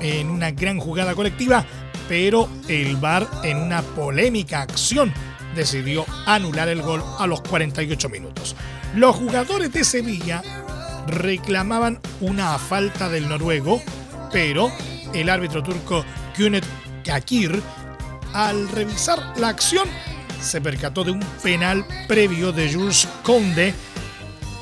en 0.00 0.30
una 0.30 0.50
gran 0.50 0.78
jugada 0.78 1.14
colectiva, 1.14 1.64
pero 2.08 2.48
el 2.68 2.96
VAR 2.96 3.26
en 3.42 3.58
una 3.58 3.82
polémica 3.82 4.62
acción 4.62 5.12
decidió 5.54 6.04
anular 6.26 6.68
el 6.68 6.82
gol 6.82 7.02
a 7.18 7.26
los 7.26 7.40
48 7.42 8.08
minutos. 8.08 8.54
Los 8.94 9.16
jugadores 9.16 9.72
de 9.72 9.84
Sevilla 9.84 10.42
reclamaban 11.06 12.00
una 12.20 12.58
falta 12.58 13.08
del 13.08 13.28
noruego, 13.28 13.82
pero 14.32 14.70
el 15.12 15.28
árbitro 15.28 15.62
turco 15.62 16.04
Günet 16.36 16.64
Kakir, 17.04 17.60
al 18.32 18.68
revisar 18.68 19.34
la 19.38 19.48
acción, 19.48 19.88
se 20.40 20.60
percató 20.60 21.04
de 21.04 21.12
un 21.12 21.20
penal 21.42 21.86
previo 22.06 22.52
de 22.52 22.72
Jules 22.72 23.08
Conde 23.22 23.74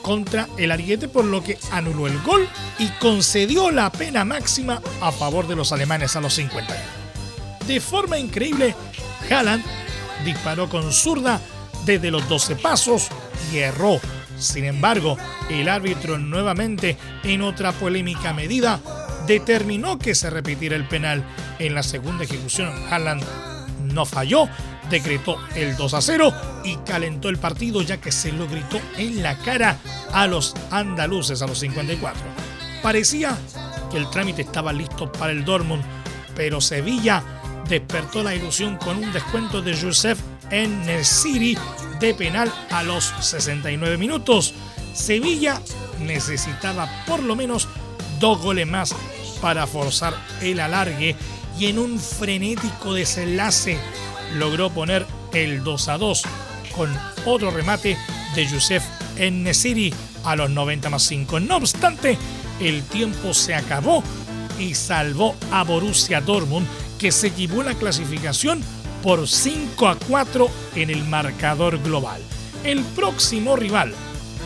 contra 0.03 0.49
el 0.59 0.73
Ariete, 0.73 1.09
por 1.09 1.25
lo 1.25 1.43
que 1.43 1.59
anuló 1.71 2.07
el 2.07 2.21
gol 2.23 2.49
y 2.79 2.89
concedió 3.01 3.71
la 3.71 3.91
pena 3.91 4.25
máxima 4.25 4.83
a 5.01 5.13
favor 5.13 5.47
de 5.47 5.57
los 5.57 5.73
alemanes 5.73 6.17
a 6.17 6.21
los 6.21 6.35
50. 6.35 6.75
De 7.67 7.81
forma 7.81 8.19
increíble, 8.19 8.75
Haaland 9.31 9.65
disparó 10.25 10.69
con 10.69 10.93
zurda 10.93 11.41
desde 11.87 12.11
los 12.11 12.29
12 12.29 12.57
pasos 12.57 13.09
y 13.53 13.59
erró 13.59 14.01
sin 14.43 14.65
embargo, 14.65 15.17
el 15.51 15.69
árbitro 15.69 16.19
nuevamente, 16.19 16.97
en 17.23 17.43
otra 17.43 17.73
polémica 17.73 18.33
medida, 18.33 18.81
determinó 19.27 19.99
que 19.99 20.15
se 20.15 20.31
repitiera 20.31 20.75
el 20.77 20.89
penal. 20.89 21.25
En 21.59 21.75
la 21.75 21.83
segunda 21.83 22.25
ejecución, 22.25 22.71
Haaland 22.91 23.23
no 23.85 24.05
falló, 24.05 24.49
decretó 24.91 25.37
el 25.55 25.77
2 25.77 25.95
a 25.95 26.01
0 26.01 26.35
y 26.65 26.77
calentó 26.79 27.29
el 27.29 27.39
partido 27.39 27.83
ya 27.83 27.99
que 27.99 28.13
se 28.13 28.33
lo 28.33 28.47
gritó 28.49 28.81
en 28.97 29.23
la 29.23 29.37
cara 29.39 29.79
a 30.13 30.27
los 30.27 30.55
andaluces 30.71 31.43
a 31.43 31.47
los 31.47 31.59
54. 31.59 32.23
Parecía 32.83 33.37
que 33.91 33.99
el 33.99 34.11
trámite 34.11 34.43
estaba 34.43 34.73
listo 34.73 35.11
para 35.11 35.33
el 35.33 35.45
Dortmund, 35.45 35.83
pero 36.35 36.61
Sevilla 36.61 37.23
despertó 37.69 38.23
la 38.23 38.35
ilusión 38.35 38.77
con 38.77 38.99
un 38.99 39.13
descuento 39.13 39.63
de 39.63 39.77
Joseph 39.77 40.19
en 40.51 41.05
City 41.05 41.57
de 42.01 42.15
penal 42.15 42.53
a 42.71 42.83
los 42.83 43.13
69 43.21 43.97
minutos. 43.97 44.55
Sevilla 44.95 45.61
necesitaba 46.01 46.89
por 47.07 47.23
lo 47.23 47.37
menos 47.37 47.69
dos 48.19 48.41
goles 48.41 48.67
más 48.67 48.95
para 49.41 49.67
forzar 49.67 50.15
el 50.41 50.61
alargue 50.61 51.17
y 51.59 51.67
en 51.67 51.79
un 51.79 51.99
frenético 51.99 52.95
desenlace 52.95 53.79
logró 54.35 54.71
poner 54.71 55.07
el 55.33 55.63
2 55.65 55.89
a 55.89 55.99
2 55.99 56.23
con 56.75 56.91
otro 57.25 57.51
remate 57.51 57.97
de 58.35 58.47
Youssef 58.47 58.83
Nesiri 59.19 59.93
a 60.25 60.37
los 60.37 60.51
90 60.51 60.91
más 60.91 61.03
5. 61.03 61.41
No 61.41 61.57
obstante, 61.57 62.19
el 62.61 62.83
tiempo 62.85 63.35
se 63.35 63.55
acabó 63.55 64.03
y 64.59 64.75
salvó 64.75 65.35
a 65.51 65.65
Borussia 65.65 66.21
Dortmund 66.21 66.67
que 66.99 67.13
se 67.13 67.31
llevó 67.31 67.63
la 67.63 67.75
clasificación 67.75 68.63
por 69.03 69.27
5 69.27 69.89
a 69.89 69.97
4 69.97 70.49
en 70.77 70.91
el 70.91 71.05
marcador 71.05 71.83
global. 71.83 72.23
El 72.65 72.83
próximo 72.85 73.57
rival 73.57 73.93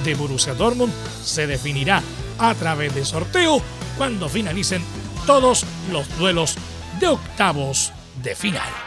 de 0.04 0.14
Borussia 0.14 0.54
Dortmund 0.54 0.92
se 1.22 1.46
definirá 1.46 2.02
a 2.38 2.54
través 2.54 2.94
de 2.94 3.04
sorteo 3.04 3.60
cuando 3.96 4.28
finalicen 4.28 4.82
todos 5.26 5.64
los 5.92 6.06
duelos 6.18 6.56
de 7.00 7.08
octavos 7.08 7.92
de 8.22 8.34
final. 8.34 8.85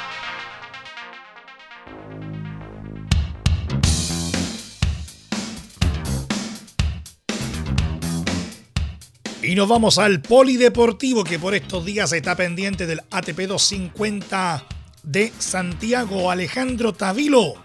Y 9.49 9.55
nos 9.55 9.67
vamos 9.67 9.97
al 9.97 10.21
polideportivo 10.21 11.23
que 11.23 11.39
por 11.39 11.55
estos 11.55 11.83
días 11.83 12.13
está 12.13 12.35
pendiente 12.35 12.85
del 12.85 13.01
ATP 13.09 13.47
250 13.47 14.63
de 15.01 15.33
Santiago. 15.39 16.29
Alejandro 16.29 16.93
Tavilo 16.93 17.55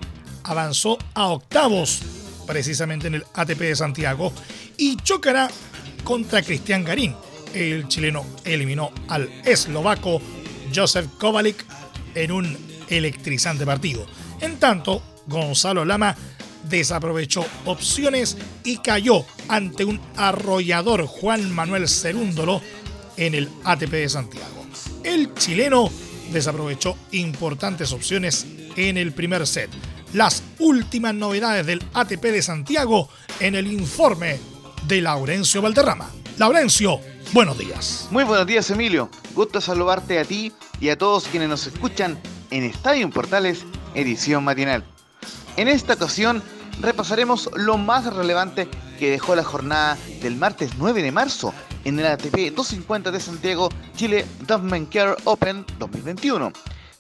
avanzó 0.45 0.97
a 1.13 1.27
octavos 1.27 2.01
precisamente 2.47 3.09
en 3.09 3.17
el 3.17 3.25
ATP 3.35 3.59
de 3.59 3.77
Santiago 3.77 4.33
y 4.79 4.97
chocará 4.97 5.51
contra 6.05 6.41
Cristian 6.41 6.85
Garín. 6.85 7.15
El 7.53 7.87
chileno 7.87 8.25
eliminó 8.47 8.91
al 9.09 9.29
eslovaco 9.45 10.23
Joseph 10.75 11.09
Kovalik 11.19 11.67
en 12.15 12.33
un 12.33 12.57
electrizante 12.89 13.67
partido. 13.67 14.07
En 14.41 14.59
tanto, 14.59 15.03
Gonzalo 15.27 15.85
Lama 15.85 16.17
desaprovechó 16.67 17.45
opciones 17.67 18.39
y 18.65 18.79
cayó 18.79 19.27
ante 19.49 19.85
un 19.85 20.01
arrollador 20.17 21.07
Juan 21.07 21.53
Manuel 21.53 21.89
Cerúndolo 21.89 22.61
en 23.17 23.35
el 23.35 23.49
ATP 23.65 23.91
de 23.91 24.09
Santiago. 24.09 24.67
El 25.03 25.35
chileno 25.35 25.91
desaprovechó 26.33 26.97
importantes 27.13 27.93
opciones 27.93 28.47
en 28.77 28.97
el 28.97 29.13
primer 29.13 29.47
set. 29.47 29.71
Las 30.13 30.43
últimas 30.59 31.15
novedades 31.15 31.67
del 31.67 31.83
ATP 31.93 32.23
de 32.23 32.43
Santiago 32.43 33.09
en 33.41 33.55
el 33.55 33.67
informe 33.67 34.39
de 34.87 35.01
Laurencio 35.01 35.61
Valderrama. 35.61 36.11
Laurencio, 36.39 37.01
buenos 37.33 37.59
días. 37.59 38.09
Muy 38.11 38.25
buenos 38.25 38.47
días, 38.47 38.71
Emilio. 38.71 39.11
Gusto 39.35 39.61
saludarte 39.61 40.19
a 40.19 40.25
ti 40.25 40.53
y 40.81 40.89
a 40.89 40.99
todos 40.99 41.25
quienes 41.29 41.49
nos 41.49 41.67
escuchan 41.67 42.19
en 42.51 42.65
Estadio 42.65 43.09
Portales, 43.11 43.65
edición 43.95 44.45
matinal. 44.45 44.85
En 45.57 45.69
esta 45.69 45.95
ocasión 45.95 46.43
repasaremos 46.81 47.51
lo 47.55 47.79
más 47.79 48.13
relevante 48.13 48.69
que 48.99 49.11
dejó 49.11 49.35
la 49.35 49.45
jornada 49.45 49.99
del 50.23 50.37
martes 50.37 50.73
9 50.79 51.03
de 51.03 51.13
marzo 51.13 51.53
en 51.85 51.99
el 51.99 52.07
ATP 52.07 52.55
250 52.55 53.11
de 53.11 53.21
Santiago 53.21 53.69
Chile 53.97 54.25
Dumpman 54.47 54.87
Care 54.87 55.17
Open 55.25 55.65
2021, 55.79 56.53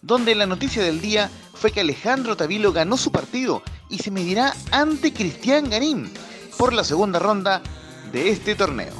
donde 0.02 0.34
la 0.34 0.46
noticia 0.46 0.82
del 0.82 1.00
día 1.00 1.30
fue 1.54 1.70
que 1.70 1.80
Alejandro 1.80 2.36
Tavilo 2.36 2.72
ganó 2.72 2.96
su 2.96 3.10
partido 3.10 3.62
y 3.88 3.98
se 3.98 4.10
medirá 4.10 4.54
ante 4.70 5.12
Cristian 5.12 5.70
Garín 5.70 6.10
por 6.58 6.72
la 6.72 6.84
segunda 6.84 7.18
ronda 7.18 7.62
de 8.12 8.30
este 8.30 8.54
torneo. 8.54 8.92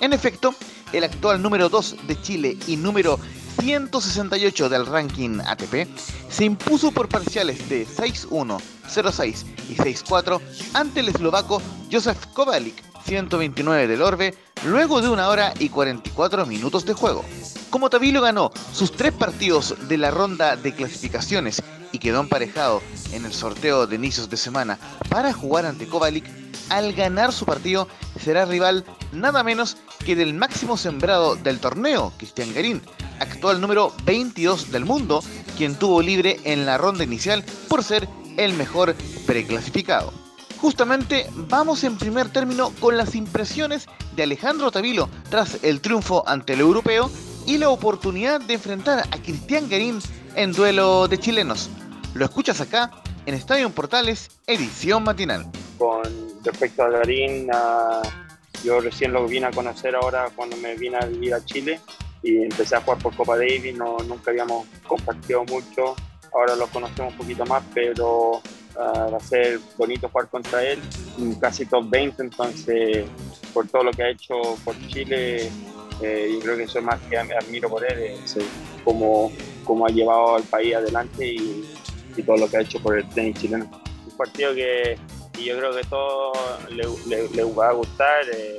En 0.00 0.12
efecto, 0.12 0.54
el 0.92 1.04
actual 1.04 1.40
número 1.42 1.68
2 1.68 2.06
de 2.06 2.20
Chile 2.20 2.56
y 2.66 2.76
número 2.76 3.18
168 3.60 4.68
del 4.68 4.86
ranking 4.86 5.40
ATP, 5.40 5.86
se 6.30 6.44
impuso 6.44 6.92
por 6.92 7.08
parciales 7.08 7.68
de 7.68 7.86
6-1, 7.86 8.58
0-6 8.88 9.44
y 9.68 9.74
6-4 9.74 10.40
ante 10.72 11.00
el 11.00 11.08
eslovaco 11.08 11.60
Josef 11.92 12.26
Kovalik, 12.32 12.82
129 13.04 13.86
del 13.86 14.02
Orbe, 14.02 14.34
luego 14.64 15.02
de 15.02 15.08
una 15.08 15.28
hora 15.28 15.52
y 15.58 15.68
44 15.68 16.46
minutos 16.46 16.86
de 16.86 16.94
juego. 16.94 17.24
Como 17.68 17.90
Tavilo 17.90 18.22
ganó 18.22 18.50
sus 18.72 18.92
tres 18.92 19.12
partidos 19.12 19.76
de 19.88 19.98
la 19.98 20.10
ronda 20.10 20.56
de 20.56 20.74
clasificaciones 20.74 21.62
y 21.92 21.98
quedó 21.98 22.20
emparejado 22.20 22.82
en 23.12 23.24
el 23.24 23.32
sorteo 23.32 23.86
de 23.86 23.96
inicios 23.96 24.30
de 24.30 24.36
semana 24.36 24.78
para 25.08 25.32
jugar 25.32 25.66
ante 25.66 25.86
Kovalik, 25.86 26.24
al 26.70 26.92
ganar 26.94 27.32
su 27.32 27.44
partido 27.44 27.86
será 28.18 28.46
rival 28.46 28.84
nada 29.12 29.42
menos 29.42 29.76
que 30.04 30.16
del 30.16 30.34
máximo 30.34 30.76
sembrado 30.76 31.36
del 31.36 31.60
torneo, 31.60 32.12
Cristian 32.16 32.54
Garín, 32.54 32.80
actual 33.18 33.60
número 33.60 33.92
22 34.04 34.70
del 34.70 34.84
mundo, 34.84 35.22
quien 35.56 35.74
tuvo 35.74 36.00
libre 36.00 36.40
en 36.44 36.64
la 36.64 36.78
ronda 36.78 37.04
inicial 37.04 37.44
por 37.68 37.84
ser 37.84 38.08
el 38.36 38.54
mejor 38.54 38.94
preclasificado. 39.26 40.12
Justamente 40.60 41.26
vamos 41.34 41.84
en 41.84 41.96
primer 41.96 42.30
término 42.30 42.70
con 42.80 42.96
las 42.96 43.14
impresiones 43.14 43.86
de 44.14 44.24
Alejandro 44.24 44.70
Tavilo 44.70 45.08
tras 45.30 45.62
el 45.62 45.80
triunfo 45.80 46.22
ante 46.26 46.52
el 46.52 46.60
europeo 46.60 47.10
y 47.46 47.58
la 47.58 47.70
oportunidad 47.70 48.40
de 48.40 48.54
enfrentar 48.54 49.00
a 49.10 49.22
Cristian 49.22 49.68
Garín 49.68 50.00
en 50.36 50.52
duelo 50.52 51.08
de 51.08 51.18
chilenos. 51.18 51.70
Lo 52.14 52.24
escuchas 52.24 52.60
acá 52.60 52.90
en 53.26 53.34
Estadio 53.34 53.70
Portales, 53.70 54.30
edición 54.46 55.04
matinal. 55.04 55.46
Respecto 56.44 56.82
a 56.82 56.90
Garín, 56.90 57.48
yo 58.64 58.80
recién 58.80 59.12
lo 59.12 59.26
vine 59.26 59.46
a 59.46 59.50
conocer 59.50 59.94
ahora 59.94 60.28
cuando 60.34 60.56
me 60.56 60.74
vine 60.74 60.96
a 60.96 61.06
vivir 61.06 61.34
a 61.34 61.44
Chile 61.44 61.80
y 62.22 62.42
empecé 62.42 62.76
a 62.76 62.80
jugar 62.80 62.98
por 62.98 63.14
Copa 63.16 63.36
Davis, 63.36 63.74
no, 63.74 63.96
nunca 63.98 64.30
habíamos 64.30 64.66
compartido 64.86 65.44
mucho, 65.44 65.96
ahora 66.34 66.54
lo 66.54 66.66
conocemos 66.66 67.12
un 67.12 67.18
poquito 67.18 67.46
más, 67.46 67.62
pero 67.72 68.42
ah, 68.76 69.08
va 69.12 69.16
a 69.16 69.20
ser 69.20 69.58
bonito 69.78 70.08
jugar 70.08 70.28
contra 70.28 70.62
él, 70.62 70.78
casi 71.40 71.64
top 71.64 71.88
20, 71.88 72.22
entonces 72.22 73.06
por 73.54 73.66
todo 73.68 73.84
lo 73.84 73.90
que 73.92 74.02
ha 74.02 74.10
hecho 74.10 74.34
por 74.64 74.76
Chile, 74.88 75.50
eh, 76.02 76.34
y 76.36 76.40
creo 76.40 76.56
que 76.56 76.64
eso 76.64 76.78
es 76.78 76.84
más 76.84 77.00
que 77.08 77.16
admiro 77.16 77.70
por 77.70 77.90
él, 77.90 77.98
es 78.22 78.36
cómo, 78.84 79.32
cómo, 79.64 79.86
ha 79.86 79.90
llevado 79.90 80.36
al 80.36 80.42
país 80.42 80.74
adelante 80.74 81.26
y, 81.26 81.64
y, 82.16 82.22
todo 82.22 82.36
lo 82.36 82.48
que 82.48 82.58
ha 82.58 82.60
hecho 82.60 82.80
por 82.80 82.98
el 82.98 83.08
tenis 83.10 83.38
chileno. 83.38 83.70
Un 84.06 84.16
partido 84.16 84.54
que 84.54 84.96
yo 85.38 85.56
creo 85.58 85.74
que 85.74 85.84
todo 85.84 86.32
le, 86.70 87.28
le, 87.28 87.44
va 87.44 87.70
a 87.70 87.72
gustar. 87.72 88.24
Eh, 88.32 88.58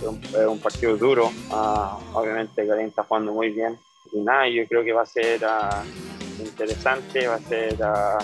es 0.00 0.46
un, 0.46 0.58
partido 0.58 0.96
duro. 0.96 1.32
Ah, 1.50 1.98
obviamente 2.14 2.66
Karim 2.66 2.88
está 2.88 3.04
jugando 3.04 3.32
muy 3.32 3.50
bien. 3.50 3.78
Y 4.12 4.20
nada, 4.20 4.48
yo 4.48 4.66
creo 4.66 4.84
que 4.84 4.92
va 4.92 5.02
a 5.02 5.06
ser 5.06 5.44
ah, 5.44 5.82
interesante, 6.40 7.26
va 7.26 7.36
a 7.36 7.40
ser 7.40 7.76
ah, 7.82 8.18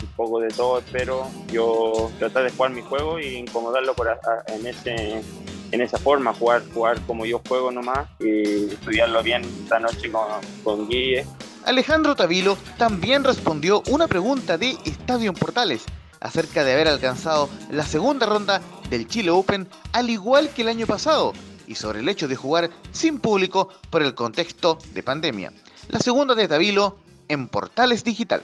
un 0.00 0.08
poco 0.08 0.40
de 0.40 0.48
todo, 0.48 0.78
espero. 0.78 1.26
Yo 1.50 2.10
tratar 2.18 2.44
de 2.44 2.50
jugar 2.50 2.72
mi 2.72 2.82
juego 2.82 3.18
y 3.18 3.36
incomodarlo 3.36 3.94
por, 3.94 4.08
en, 4.48 4.66
ese, 4.66 5.22
en 5.70 5.80
esa 5.80 5.98
forma, 5.98 6.34
jugar, 6.34 6.62
jugar 6.72 7.00
como 7.06 7.24
yo 7.24 7.40
juego 7.48 7.70
nomás 7.70 8.08
y 8.20 8.72
estudiarlo 8.72 9.22
bien 9.22 9.42
esta 9.62 9.78
noche 9.78 10.10
con, 10.10 10.26
con 10.62 10.88
Guille. 10.88 11.26
Alejandro 11.64 12.16
Tavilo 12.16 12.58
también 12.76 13.22
respondió 13.22 13.82
una 13.88 14.08
pregunta 14.08 14.58
de 14.58 14.70
Estadio 14.84 15.32
Portales 15.32 15.86
acerca 16.22 16.64
de 16.64 16.72
haber 16.72 16.88
alcanzado 16.88 17.48
la 17.70 17.84
segunda 17.84 18.26
ronda 18.26 18.60
del 18.88 19.06
Chile 19.06 19.30
Open 19.30 19.66
al 19.92 20.08
igual 20.08 20.50
que 20.54 20.62
el 20.62 20.68
año 20.68 20.86
pasado 20.86 21.32
y 21.66 21.74
sobre 21.74 22.00
el 22.00 22.08
hecho 22.08 22.28
de 22.28 22.36
jugar 22.36 22.70
sin 22.92 23.18
público 23.18 23.68
por 23.90 24.02
el 24.02 24.14
contexto 24.14 24.78
de 24.94 25.02
pandemia. 25.02 25.52
La 25.88 25.98
segunda 25.98 26.34
de 26.34 26.48
Tavilo 26.48 26.98
en 27.28 27.48
Portales 27.48 28.04
Digital. 28.04 28.42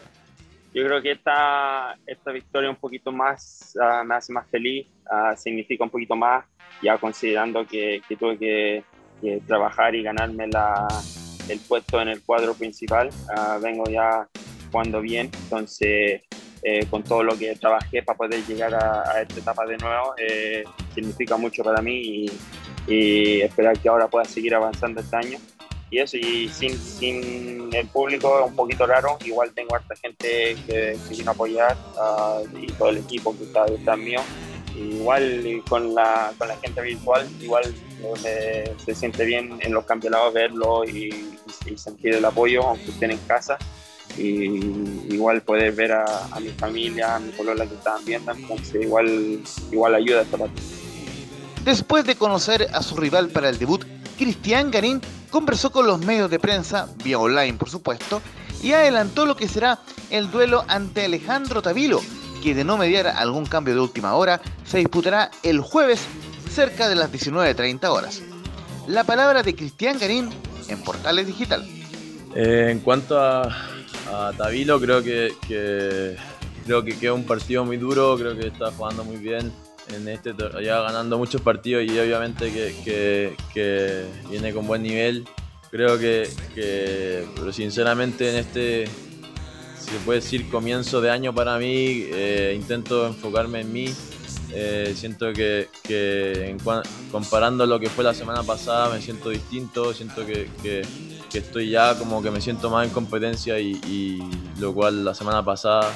Yo 0.75 0.85
creo 0.85 1.03
que 1.03 1.13
esta, 1.13 1.97
esta 2.07 2.31
victoria 2.31 2.71
un 2.71 2.77
poquito 2.77 3.11
más 3.11 3.75
uh, 3.77 4.05
me 4.05 4.17
hace 4.17 4.33
más 4.33 4.47
feliz, 4.49 4.87
uh, 5.11 5.37
significa 5.37 5.85
un 5.85 5.91
poquito 5.91 6.15
más, 6.15 6.45
ya 6.83 6.99
considerando 6.99 7.67
que, 7.67 8.03
que 8.09 8.17
tuve 8.17 8.39
que, 8.39 8.85
que, 9.21 9.43
trabajar 9.47 9.95
y 9.95 10.03
ganarme 10.03 10.47
la, 10.49 10.87
el 11.49 11.59
puesto 11.61 12.01
en 12.01 12.09
el 12.09 12.23
cuadro 12.23 12.55
principal. 12.55 13.09
Uh, 13.09 13.61
vengo 13.61 13.85
ya 13.89 14.29
jugando 14.71 15.01
bien, 15.01 15.31
entonces 15.45 16.23
eh, 16.63 16.87
con 16.91 17.05
todo 17.05 17.23
lo 17.23 17.39
que 17.39 17.55
trabajé 17.55 18.03
para 18.03 18.17
poder 18.17 18.45
llegar 18.47 18.75
a, 18.75 19.23
esta 19.23 19.39
etapa 19.39 19.65
de 19.67 19.77
nuevo, 19.79 20.15
eh, 20.19 20.65
significa 20.95 21.37
mucho 21.37 21.63
para 21.63 21.81
mí 21.81 22.27
y, 22.27 23.43
esperar 23.43 23.79
que 23.79 23.89
ahora 23.89 24.09
pueda 24.09 24.25
seguir 24.25 24.55
avanzando 24.55 25.01
este 25.03 25.15
año. 25.15 25.39
Y 25.91 25.99
eso, 25.99 26.17
y 26.17 26.49
sin, 26.49 26.77
sin 26.79 27.69
el 27.73 27.87
público 27.89 28.41
es 28.41 28.51
un 28.51 28.57
poquito 28.57 28.87
raro, 28.87 29.19
igual 29.25 29.53
tengo 29.53 29.75
harta 29.75 29.95
gente 29.97 30.57
que, 30.67 30.97
vino 31.11 31.31
a 31.31 31.35
apoyar 31.35 31.77
uh, 31.97 32.59
y 32.59 32.67
todo 32.73 32.89
el 32.89 32.99
equipo 32.99 33.37
que 33.37 33.45
está 33.45 33.67
detrás 33.67 33.99
mío. 33.99 34.21
Igual 34.75 35.63
con 35.69 35.95
la, 35.95 36.33
con 36.39 36.49
la 36.49 36.57
gente 36.57 36.81
virtual, 36.81 37.29
igual 37.41 37.75
eh, 38.25 38.75
se 38.85 38.95
siente 38.95 39.25
bien 39.25 39.59
en 39.61 39.73
los 39.73 39.85
campeonatos 39.85 40.33
verlo 40.33 40.85
y, 40.85 41.37
y 41.67 41.77
sentir 41.77 42.15
el 42.15 42.25
apoyo, 42.25 42.63
aunque 42.63 42.91
estén 42.91 43.11
en 43.11 43.19
casa 43.19 43.59
y 44.19 45.07
igual 45.11 45.43
poder 45.43 45.73
ver 45.73 45.93
a, 45.93 46.29
mi 46.41 46.49
familia, 46.51 47.17
a 47.17 47.21
mi 47.21 47.31
colola 47.33 47.67
que 47.67 47.75
estaban 47.75 48.05
viendo, 48.05 48.33
entonces 48.33 48.83
igual, 48.83 49.41
igual 49.71 49.95
ayuda 49.95 50.23
esta 50.23 50.37
parte. 50.37 50.61
Después 51.65 52.05
de 52.05 52.17
conocer 52.17 52.69
a 52.73 52.83
su 52.83 52.97
rival 52.97 53.29
para 53.29 53.49
el 53.49 53.59
debut, 53.59 53.85
Cristian 54.17 54.71
Garín 54.71 55.01
conversó 55.31 55.71
con 55.71 55.87
los 55.87 56.05
medios 56.05 56.31
de 56.31 56.39
prensa, 56.39 56.89
vía 57.05 57.19
online 57.19 57.55
por 57.55 57.71
supuesto, 57.71 58.21
y 58.63 58.73
adelantó 58.73 59.27
lo 59.27 59.37
que 59.37 59.49
será 59.49 59.79
el 60.11 60.31
duelo 60.31 60.65
ante 60.67 61.05
Alejandro 61.05 61.63
Tavilo, 61.63 62.01
que 62.43 62.55
de 62.55 62.65
no 62.65 62.77
mediar 62.77 63.07
algún 63.07 63.47
cambio 63.47 63.75
de 63.75 63.81
última 63.81 64.15
hora, 64.15 64.41
se 64.65 64.79
disputará 64.79 65.31
el 65.43 65.61
jueves 65.61 66.01
cerca 66.51 66.89
de 66.89 66.97
las 66.97 67.13
19.30 67.13 67.89
horas. 67.89 68.23
La 68.87 69.05
palabra 69.05 69.43
de 69.43 69.55
Cristian 69.55 69.99
Garín 69.99 70.31
en 70.69 70.83
Portales 70.83 71.27
Digital. 71.27 71.69
Eh, 72.35 72.69
en 72.71 72.81
cuanto 72.81 73.21
a, 73.21 73.78
Tavilo, 74.37 74.81
creo 74.81 75.03
que, 75.03 75.33
creo 76.65 76.85
que 76.85 76.99
queda 76.99 77.13
un 77.13 77.25
partido 77.25 77.65
muy 77.65 77.77
duro, 77.77 78.17
creo 78.17 78.37
que 78.37 78.49
está 78.49 78.71
jugando 78.73 79.05
muy 79.05 79.17
bien 79.17 79.53
en 79.95 80.09
este, 80.09 80.35
ya 80.63 80.81
ganando 80.81 81.19
muchos 81.19 81.41
partidos 81.41 81.85
y 81.85 81.99
obviamente 81.99 82.53
que, 82.53 83.35
que 83.55 84.05
viene 84.31 84.53
con 84.53 84.67
buen 84.67 84.83
nivel. 84.83 85.27
Creo 85.71 85.99
que, 85.99 86.29
pero 87.35 87.53
sinceramente 87.53 88.31
en 88.31 88.37
este, 88.37 88.87
si 89.79 89.91
se 89.91 90.11
decir, 90.13 90.49
comienzo 90.49 91.01
de 91.01 91.11
año 91.11 91.35
para 91.35 91.59
mí, 91.59 92.05
eh, 92.11 92.55
intento 92.57 93.07
enfocarme 93.07 93.61
en 93.61 93.73
mí. 93.73 93.95
Eh, 94.51 94.95
siento 94.97 95.31
que, 95.35 95.69
que 95.83 96.57
comparando 97.13 97.67
lo 97.67 97.79
que 97.79 97.91
fue 97.91 98.03
la 98.03 98.15
semana 98.15 98.43
pasada 98.43 98.95
me 98.95 99.03
siento 99.03 99.29
distinto, 99.29 99.93
siento 99.93 100.25
que, 100.25 100.49
estoy 101.35 101.71
ya 101.71 101.99
como 101.99 102.23
que 102.23 102.31
me 102.31 102.41
siento 102.41 102.71
más 102.71 102.87
en 102.87 102.93
competencia 102.93 103.59
y, 103.61 104.19
lo 104.59 104.73
cual 104.73 105.05
la 105.05 105.15
semana 105.15 105.45
pasada 105.45 105.93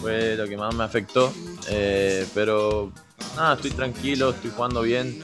fue 0.00 0.36
lo 0.36 0.46
que 0.46 0.56
más 0.56 0.74
me 0.74 0.84
afectó. 0.84 1.32
Eh, 1.70 2.26
pero 2.34 2.92
nada, 3.34 3.54
estoy 3.54 3.70
tranquilo, 3.70 4.30
estoy 4.30 4.50
jugando 4.50 4.82
bien, 4.82 5.22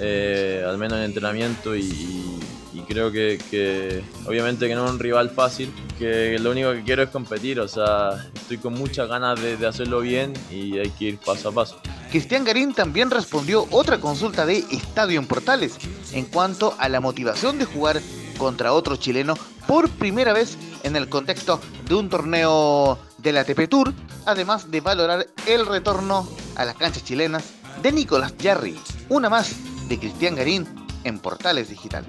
al 0.00 0.78
menos 0.78 0.98
en 0.98 1.04
entrenamiento 1.04 1.76
y 1.76 2.38
y 2.78 2.80
creo 2.82 3.10
que, 3.10 4.02
obviamente 4.26 4.68
que 4.68 4.74
no 4.74 4.84
es 4.84 4.90
un 4.90 4.98
rival 4.98 5.30
fácil, 5.30 5.72
que 5.98 6.38
lo 6.38 6.52
único 6.52 6.72
que 6.72 6.84
quiero 6.84 7.02
es 7.02 7.08
competir, 7.10 7.58
o 7.60 7.68
sea, 7.68 8.30
estoy 8.34 8.58
con 8.58 8.74
muchas 8.74 9.08
ganas 9.08 9.40
de, 9.40 9.66
hacerlo 9.66 10.00
bien 10.00 10.32
y 10.50 10.78
hay 10.78 10.90
que 10.90 11.06
ir 11.06 11.18
paso 11.18 11.48
a 11.48 11.52
paso. 11.52 11.80
Cristian 12.10 12.44
Garín 12.44 12.72
también 12.72 13.10
respondió 13.10 13.66
otra 13.70 13.98
consulta 13.98 14.46
de 14.46 14.58
Estadio 14.70 15.18
en 15.18 15.26
Portales 15.26 15.76
en 16.12 16.24
cuanto 16.24 16.74
a 16.78 16.88
la 16.88 17.00
motivación 17.00 17.58
de 17.58 17.64
jugar 17.64 18.00
contra 18.38 18.72
otro 18.72 18.96
chileno 18.96 19.34
por 19.66 19.90
primera 19.90 20.32
vez 20.32 20.56
en 20.82 20.96
el 20.96 21.08
contexto 21.08 21.60
de 21.86 21.94
un 21.94 22.08
torneo 22.08 22.98
de 23.18 23.32
la 23.32 23.40
ATP 23.40 23.68
Tour, 23.68 23.92
además 24.24 24.70
de 24.70 24.80
valorar 24.80 25.26
el 25.46 25.66
retorno 25.66 26.26
a 26.56 26.64
las 26.64 26.76
canchas 26.76 27.04
chilenas 27.04 27.52
de 27.82 27.92
Nicolás 27.92 28.34
Jarry, 28.40 28.78
una 29.08 29.28
más 29.28 29.54
de 29.88 29.98
Cristian 29.98 30.34
Garín 30.34 30.66
en 31.04 31.18
Portales 31.18 31.68
Digital. 31.68 32.04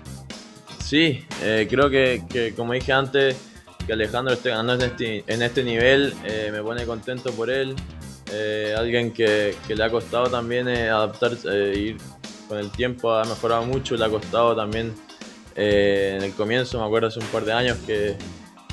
Sí, 0.84 1.26
eh, 1.44 1.68
creo 1.70 1.90
que, 1.90 2.54
como 2.56 2.74
dije 2.74 2.92
antes, 2.94 3.38
que 3.86 3.94
Alejandro 3.94 4.34
esté 4.34 4.50
ganando 4.50 4.86
en 4.86 4.92
este, 4.92 5.24
este 5.28 5.64
nivel 5.64 6.14
eh, 6.26 6.50
me 6.52 6.62
pone 6.62 6.86
contento 6.86 7.32
por 7.32 7.50
él. 7.50 7.76
Eh, 8.32 8.76
alguien 8.78 9.12
que, 9.12 9.56
le 9.68 9.84
ha 9.84 9.90
costado 9.90 10.30
también 10.30 10.68
adaptarse, 10.68 11.74
ir 11.74 11.98
con 12.48 12.58
el 12.58 12.72
tiempo 12.72 13.14
ha 13.14 13.24
mejorado 13.26 13.66
mucho, 13.66 13.96
le 13.96 14.06
ha 14.06 14.10
costado 14.10 14.56
también 14.56 14.94
en 15.56 16.24
el 16.24 16.34
comienzo, 16.34 16.80
me 16.80 16.86
acuerdo 16.86 17.08
hace 17.08 17.20
un 17.20 17.28
par 17.28 17.46
de 17.46 17.54
años 17.54 17.78
que, 17.86 18.18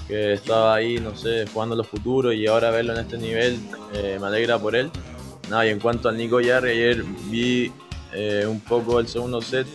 estaba 0.08 0.76
ahí, 0.76 1.00
no 1.00 1.16
sé, 1.16 1.46
jugando 1.52 1.74
los 1.74 1.88
futuros 1.88 2.32
y 2.32 2.46
ahora 2.46 2.70
verlo 2.70 2.92
en 2.92 3.00
este 3.00 3.18
nivel 3.18 3.58
me 3.92 4.24
alegra 4.24 4.56
por 4.56 4.76
él. 4.76 4.88
Nada, 5.50 5.66
y 5.66 5.70
en 5.70 5.80
cuanto 5.80 6.08
al 6.08 6.16
Nico 6.16 6.40
Yarri, 6.40 6.70
ayer 6.70 7.02
vi 7.28 7.72
un 8.46 8.60
poco 8.60 9.00
el 9.00 9.08
segundo 9.08 9.42
set 9.42 9.66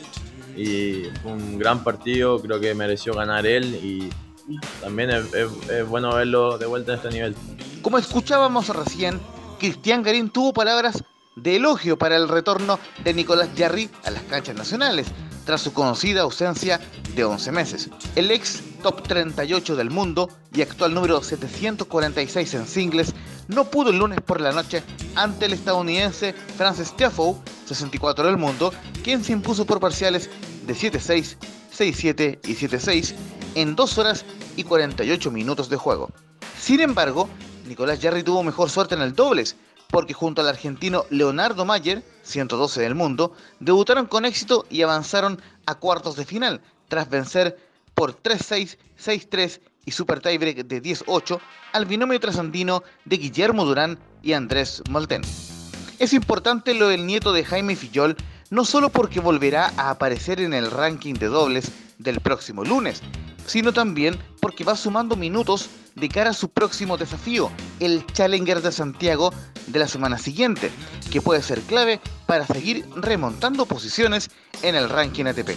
y 0.55 1.03
fue 1.21 1.33
un 1.33 1.57
gran 1.57 1.83
partido, 1.83 2.41
creo 2.41 2.59
que 2.59 2.73
mereció 2.73 3.13
ganar 3.13 3.45
él 3.45 3.75
y 3.75 4.09
también 4.81 5.09
es, 5.11 5.87
bueno 5.87 6.13
verlo 6.13 6.57
de 6.57 6.65
vuelta 6.65 6.93
en 6.93 6.97
este 6.97 7.09
nivel. 7.09 7.35
Como 7.81 7.97
escuchábamos 7.97 8.69
recién, 8.69 9.19
Cristian 9.59 10.03
Garín 10.03 10.29
tuvo 10.29 10.53
palabras 10.53 11.03
de 11.35 11.55
elogio 11.55 11.97
para 11.97 12.17
el 12.17 12.27
retorno 12.27 12.79
de 13.03 13.13
Nicolás 13.13 13.49
Jarry 13.57 13.89
a 14.03 14.11
las 14.11 14.23
canchas 14.23 14.55
nacionales, 14.55 15.07
tras 15.45 15.62
su 15.62 15.73
conocida 15.73 16.21
ausencia 16.21 16.80
de 17.15 17.23
11 17.23 17.51
meses. 17.51 17.89
El 18.15 18.32
ex 18.32 18.62
top 18.82 19.04
38 19.04 19.75
del 19.75 19.89
mundo 19.89 20.30
y 20.54 20.62
actual 20.62 20.93
número 20.93 21.21
746 21.21 22.54
en 22.54 22.67
singles 22.67 23.13
no 23.47 23.65
pudo 23.65 23.89
el 23.89 23.97
lunes 23.97 24.21
por 24.21 24.41
la 24.41 24.51
noche 24.51 24.84
ante 25.15 25.45
el 25.45 25.54
estadounidense 25.54 26.34
Francis 26.58 26.95
Tiafoe, 26.95 27.36
64 27.65 28.25
del 28.25 28.38
mundo, 28.38 28.73
quien 29.04 29.23
se 29.23 29.34
impuso 29.34 29.65
por 29.65 29.80
parciales 29.80 30.30
de 30.65 30.73
7-6, 30.73 31.38
6-7 31.77 32.39
y 32.47 32.56
7-6 32.56 33.13
en 33.56 33.75
2 33.75 33.97
horas 33.97 34.25
y 34.56 34.63
48 34.63 35.32
minutos 35.32 35.69
de 35.69 35.77
juego. 35.77 36.10
Sin 36.60 36.80
embargo, 36.80 37.30
Nicolás 37.67 37.99
Jarry 38.01 38.23
tuvo 38.23 38.43
mejor 38.43 38.69
suerte 38.69 38.95
en 38.95 39.01
el 39.01 39.13
dobles, 39.13 39.56
porque 39.91 40.13
junto 40.13 40.41
al 40.41 40.47
argentino 40.47 41.06
Leonardo 41.10 41.65
Mayer, 41.65 42.04
112 42.23 42.82
del 42.82 42.95
mundo, 42.95 43.34
debutaron 43.60 44.08
con 44.08 44.25
éxito 44.25 44.65
y 44.69 44.82
avanzaron 44.82 45.41
a 45.65 45.75
cuartos 45.75 46.15
de 46.15 46.25
final, 46.25 46.62
tras 46.88 47.10
vencer 47.10 47.60
por 47.93 48.19
3-6, 48.23 48.77
6-3 48.97 49.60
y 49.86 49.91
super 49.91 50.21
tiebreak 50.21 50.65
de 50.65 50.82
10-8 50.82 51.39
al 51.73 51.86
binomio 51.86 52.19
trasandino 52.19 52.84
de 53.06 53.17
Guillermo 53.17 53.65
Durán 53.65 53.99
y 54.23 54.34
Andrés 54.34 54.82
Malten. 54.89 55.21
Es 55.99 56.13
importante 56.13 56.73
lo 56.73 56.88
del 56.88 57.06
nieto 57.06 57.34
de 57.34 57.43
Jaime 57.43 57.75
Fillol, 57.75 58.15
no 58.49 58.65
solo 58.65 58.89
porque 58.89 59.19
volverá 59.19 59.71
a 59.77 59.91
aparecer 59.91 60.41
en 60.41 60.54
el 60.54 60.71
ranking 60.71 61.13
de 61.13 61.27
dobles 61.27 61.71
del 61.99 62.19
próximo 62.21 62.63
lunes, 62.63 63.01
sino 63.45 63.73
también 63.73 64.17
porque 64.39 64.63
va 64.63 64.75
sumando 64.75 65.15
minutos 65.15 65.69
de 65.95 66.10
cara 66.10 66.32
a 66.32 66.34
su 66.34 66.49
próximo 66.49 66.97
desafío, 66.97 67.51
el 67.80 68.06
Challenger 68.08 68.62
de 68.62 68.71
Santiago 68.71 69.34
de 69.67 69.80
la 69.80 69.88
semana 69.88 70.17
siguiente, 70.17 70.71
que 71.12 71.21
puede 71.21 71.41
ser 71.41 71.62
clave 71.62 71.99
para 72.25 72.45
seguir 72.47 72.86
remontando 72.95 73.65
posiciones 73.65 74.30
en 74.62 74.75
el 74.75 74.89
ranking 74.89 75.25
ATP. 75.25 75.51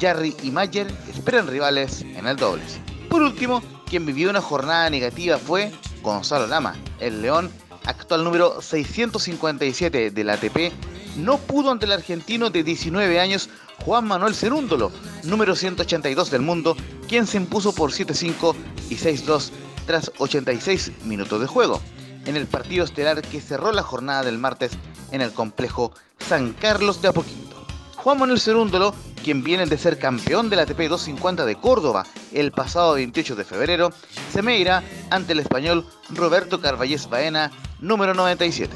Jarry 0.00 0.34
y 0.42 0.50
Mayer 0.50 0.86
esperan 1.12 1.48
rivales 1.48 2.02
en 2.02 2.26
el 2.26 2.36
dobles. 2.36 2.78
Por 3.08 3.22
último, 3.22 3.62
quien 3.86 4.06
vivió 4.06 4.30
una 4.30 4.40
jornada 4.40 4.90
negativa 4.90 5.38
fue 5.38 5.72
Gonzalo 6.02 6.46
Lama, 6.46 6.76
el 7.00 7.22
León, 7.22 7.50
actual 7.84 8.22
número 8.22 8.60
657 8.60 10.10
del 10.10 10.30
ATP, 10.30 10.72
no 11.16 11.38
pudo 11.38 11.70
ante 11.70 11.86
el 11.86 11.92
argentino 11.92 12.50
de 12.50 12.62
19 12.62 13.18
años 13.18 13.48
Juan 13.84 14.06
Manuel 14.06 14.34
Cerúndolo, 14.34 14.92
número 15.24 15.54
182 15.54 16.30
del 16.30 16.42
mundo, 16.42 16.76
quien 17.08 17.26
se 17.26 17.36
impuso 17.36 17.74
por 17.74 17.92
7-5 17.92 18.54
y 18.90 18.96
6-2 18.96 19.50
tras 19.86 20.12
86 20.18 20.92
minutos 21.04 21.40
de 21.40 21.46
juego, 21.46 21.80
en 22.26 22.36
el 22.36 22.46
partido 22.46 22.84
estelar 22.84 23.22
que 23.22 23.40
cerró 23.40 23.72
la 23.72 23.82
jornada 23.82 24.22
del 24.22 24.38
martes 24.38 24.72
en 25.12 25.22
el 25.22 25.32
complejo 25.32 25.92
San 26.18 26.52
Carlos 26.52 27.00
de 27.00 27.08
Apoquinto. 27.08 27.56
Juan 27.96 28.18
Manuel 28.18 28.40
Cerúndolo 28.40 28.94
quien 29.18 29.42
viene 29.42 29.66
de 29.66 29.78
ser 29.78 29.98
campeón 29.98 30.48
del 30.48 30.60
ATP 30.60 30.88
250 30.88 31.44
de 31.44 31.56
Córdoba 31.56 32.06
el 32.32 32.52
pasado 32.52 32.94
28 32.94 33.36
de 33.36 33.44
febrero, 33.44 33.92
se 34.32 34.42
medirá 34.42 34.82
ante 35.10 35.32
el 35.32 35.40
español 35.40 35.86
Roberto 36.10 36.60
Carballés 36.60 37.08
Baena, 37.08 37.50
número 37.80 38.14
97. 38.14 38.74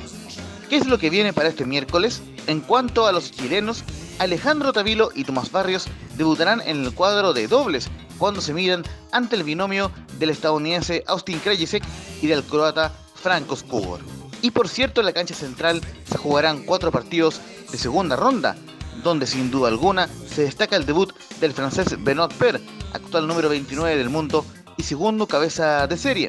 ¿Qué 0.69 0.77
es 0.77 0.87
lo 0.87 0.99
que 0.99 1.11
viene 1.11 1.33
para 1.33 1.49
este 1.49 1.65
miércoles? 1.65 2.23
En 2.47 2.61
cuanto 2.61 3.07
a 3.07 3.13
los 3.13 3.31
chilenos, 3.31 3.85
Alejandro 4.19 4.73
Tavilo 4.73 5.11
y 5.15 5.25
Tomás 5.25 5.51
Barrios 5.51 5.87
debutarán 6.17 6.61
en 6.61 6.85
el 6.85 6.95
cuadro 6.95 7.33
de 7.33 7.49
dobles 7.49 7.89
cuando 8.19 8.41
se 8.41 8.55
miran 8.55 8.85
ante 9.11 9.37
el 9.37 9.45
binomio 9.45 9.91
del 10.19 10.31
estadounidense 10.31 11.03
Austin 11.07 11.39
Krajicek 11.41 11.83
y 12.21 12.27
del 12.27 12.45
croata 12.45 12.93
Franco 13.15 13.57
Skubor. 13.57 14.01
Y 14.43 14.51
por 14.51 14.69
cierto, 14.69 15.01
en 15.01 15.07
la 15.07 15.13
cancha 15.13 15.35
central 15.35 15.81
se 16.05 16.19
jugarán 16.19 16.65
cuatro 16.65 16.91
partidos 16.91 17.41
de 17.71 17.79
segunda 17.79 18.17
ronda, 18.17 18.57
donde 19.03 19.27
sin 19.27 19.51
duda 19.51 19.69
alguna 19.69 20.09
se 20.29 20.43
destaca 20.43 20.77
el 20.77 20.87
debut 20.87 21.13
del 21.41 21.53
francés 21.53 21.97
Benoit 22.03 22.33
Per, 22.35 22.61
actual 22.93 23.27
número 23.27 23.49
29 23.49 23.97
del 23.97 24.11
mundo 24.11 24.45
y 24.77 24.83
segundo 24.83 25.27
cabeza 25.27 25.87
de 25.87 25.97
serie, 25.97 26.29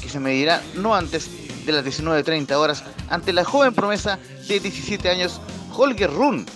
que 0.00 0.08
se 0.08 0.20
medirá 0.20 0.62
no 0.74 0.94
antes 0.94 1.30
de 1.64 1.72
las 1.72 1.84
19.30 1.84 2.52
horas 2.54 2.84
ante 3.08 3.32
la 3.32 3.44
joven 3.44 3.74
promesa 3.74 4.18
de 4.48 4.60
17 4.60 5.08
años 5.08 5.40
Holger 5.74 6.12
Run. 6.12 6.46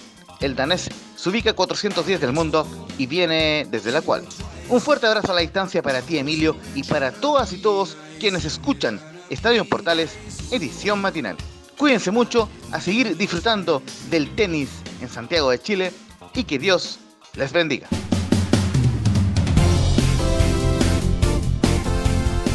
El 0.40 0.54
danés 0.54 0.90
se 1.16 1.28
ubica 1.28 1.54
410 1.54 2.20
del 2.20 2.32
mundo 2.32 2.66
y 2.98 3.06
viene 3.06 3.66
desde 3.70 3.92
la 3.92 4.02
cual. 4.02 4.24
Un 4.68 4.80
fuerte 4.80 5.06
abrazo 5.06 5.32
a 5.32 5.34
la 5.34 5.40
distancia 5.40 5.82
para 5.82 6.02
ti 6.02 6.18
Emilio 6.18 6.56
y 6.74 6.82
para 6.82 7.12
todas 7.12 7.52
y 7.52 7.58
todos 7.58 7.96
quienes 8.18 8.44
escuchan 8.44 9.00
Estadio 9.30 9.64
Portales, 9.64 10.16
edición 10.50 11.00
matinal. 11.00 11.36
Cuídense 11.78 12.10
mucho, 12.10 12.48
a 12.72 12.80
seguir 12.80 13.16
disfrutando 13.16 13.82
del 14.10 14.34
tenis 14.34 14.70
en 15.00 15.08
Santiago 15.08 15.50
de 15.50 15.60
Chile 15.60 15.92
y 16.34 16.44
que 16.44 16.58
Dios 16.58 16.98
les 17.34 17.52
bendiga. 17.52 17.88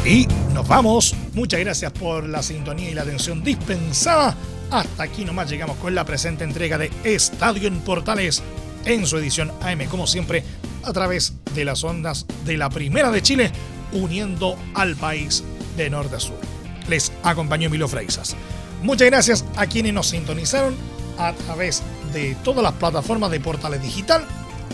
Y 0.04 0.26
nos 0.52 0.66
vamos. 0.66 1.14
Muchas 1.32 1.60
gracias 1.60 1.92
por 1.92 2.28
la 2.28 2.42
sintonía 2.42 2.90
y 2.90 2.94
la 2.94 3.02
atención 3.02 3.42
dispensada. 3.44 4.36
Hasta 4.72 5.02
aquí 5.02 5.26
nomás 5.26 5.50
llegamos 5.50 5.76
con 5.76 5.94
la 5.94 6.06
presente 6.06 6.44
entrega 6.44 6.78
de 6.78 6.90
Estadio 7.04 7.68
en 7.68 7.80
Portales 7.80 8.42
en 8.86 9.06
su 9.06 9.18
edición 9.18 9.52
AM, 9.60 9.84
como 9.84 10.06
siempre, 10.06 10.44
a 10.82 10.94
través 10.94 11.34
de 11.54 11.66
las 11.66 11.84
ondas 11.84 12.24
de 12.46 12.56
la 12.56 12.70
Primera 12.70 13.10
de 13.10 13.20
Chile, 13.20 13.52
uniendo 13.92 14.56
al 14.72 14.96
país 14.96 15.44
de 15.76 15.90
norte 15.90 16.16
a 16.16 16.20
sur. 16.20 16.38
Les 16.88 17.12
acompañó 17.22 17.66
Emilio 17.66 17.86
Freisas. 17.86 18.34
Muchas 18.82 19.08
gracias 19.08 19.44
a 19.56 19.66
quienes 19.66 19.92
nos 19.92 20.08
sintonizaron 20.08 20.74
a 21.18 21.34
través 21.34 21.82
de 22.14 22.34
todas 22.42 22.62
las 22.62 22.72
plataformas 22.72 23.30
de 23.30 23.40
Portales 23.40 23.82
Digital, 23.82 24.24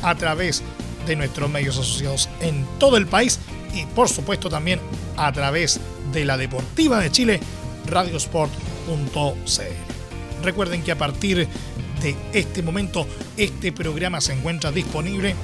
a 0.02 0.14
través 0.14 0.62
de 1.08 1.16
nuestros 1.16 1.50
medios 1.50 1.76
asociados 1.76 2.28
en 2.40 2.64
todo 2.78 2.98
el 2.98 3.08
país 3.08 3.40
y 3.74 3.84
por 3.86 4.08
supuesto 4.08 4.48
también 4.48 4.78
a 5.16 5.32
través 5.32 5.80
de 6.12 6.24
la 6.24 6.36
Deportiva 6.36 7.00
de 7.00 7.10
Chile, 7.10 7.40
radiosport.cl. 7.88 9.87
Recuerden 10.42 10.82
que 10.82 10.92
a 10.92 10.98
partir 10.98 11.48
de 12.02 12.16
este 12.32 12.62
momento 12.62 13.06
este 13.36 13.72
programa 13.72 14.20
se 14.20 14.32
encuentra 14.32 14.70
disponible 14.70 15.34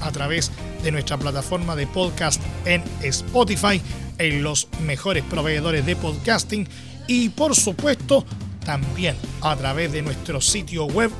a 0.00 0.10
través 0.12 0.50
de 0.82 0.92
nuestra 0.92 1.16
plataforma 1.16 1.76
de 1.76 1.86
podcast 1.86 2.40
en 2.64 2.82
Spotify, 3.02 3.80
en 4.18 4.42
los 4.42 4.68
mejores 4.82 5.24
proveedores 5.24 5.86
de 5.86 5.96
podcasting 5.96 6.68
y 7.06 7.30
por 7.30 7.54
supuesto 7.54 8.24
también 8.64 9.16
a 9.42 9.54
través 9.56 9.92
de 9.92 10.02
nuestro 10.02 10.40
sitio 10.40 10.86
web 10.86 11.10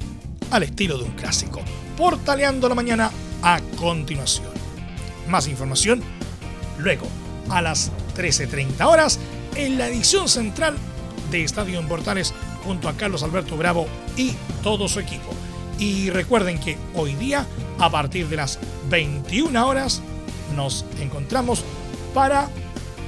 al 0.51 0.63
estilo 0.63 0.97
de 0.97 1.03
un 1.03 1.11
clásico. 1.11 1.61
Portaleando 1.97 2.69
la 2.69 2.75
mañana 2.75 3.11
a 3.41 3.59
continuación. 3.77 4.49
Más 5.27 5.47
información 5.47 6.01
luego 6.77 7.07
a 7.49 7.61
las 7.61 7.91
13.30 8.15 8.85
horas 8.85 9.19
en 9.55 9.77
la 9.77 9.87
edición 9.87 10.27
central 10.27 10.75
de 11.31 11.43
Estadio 11.43 11.79
en 11.79 11.87
Portales 11.87 12.33
junto 12.63 12.89
a 12.89 12.93
Carlos 12.93 13.23
Alberto 13.23 13.57
Bravo 13.57 13.87
y 14.15 14.33
todo 14.63 14.87
su 14.87 14.99
equipo. 14.99 15.33
Y 15.79 16.09
recuerden 16.09 16.59
que 16.59 16.77
hoy 16.95 17.13
día, 17.15 17.45
a 17.79 17.89
partir 17.89 18.27
de 18.27 18.35
las 18.35 18.59
21 18.89 19.67
horas, 19.67 20.01
nos 20.55 20.85
encontramos 20.99 21.63
para 22.13 22.49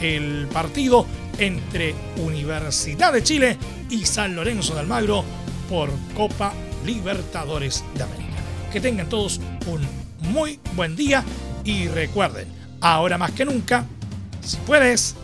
el 0.01 0.47
partido 0.51 1.05
entre 1.37 1.95
Universidad 2.17 3.13
de 3.13 3.23
Chile 3.23 3.57
y 3.89 4.05
San 4.05 4.35
Lorenzo 4.35 4.73
de 4.73 4.81
Almagro 4.81 5.23
por 5.69 5.89
Copa 6.15 6.53
Libertadores 6.89 7.83
de 7.93 8.03
América. 8.03 8.37
Que 8.73 8.81
tengan 8.81 9.07
todos 9.07 9.39
un 9.67 9.87
muy 10.31 10.59
buen 10.75 10.95
día 10.95 11.23
y 11.63 11.87
recuerden, 11.87 12.47
ahora 12.81 13.15
más 13.15 13.31
que 13.31 13.45
nunca, 13.45 13.85
si 14.41 14.57
puedes, 14.57 15.15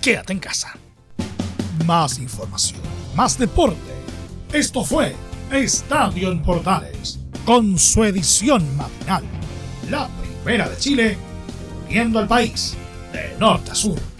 quédate 0.00 0.32
en 0.32 0.38
casa. 0.38 0.74
Más 1.84 2.18
información, 2.18 2.80
más 3.14 3.38
deporte. 3.38 3.92
Esto 4.50 4.82
fue 4.82 5.14
Estadio 5.52 6.32
en 6.32 6.42
Portales, 6.42 7.18
con 7.44 7.78
su 7.78 8.02
edición 8.04 8.64
matinal. 8.74 9.24
La 9.90 10.08
primera 10.42 10.70
de 10.70 10.78
Chile, 10.78 11.18
viendo 11.86 12.18
al 12.18 12.28
país 12.28 12.74
de 13.12 13.36
norte 13.38 13.72
a 13.72 13.74
sur. 13.74 14.13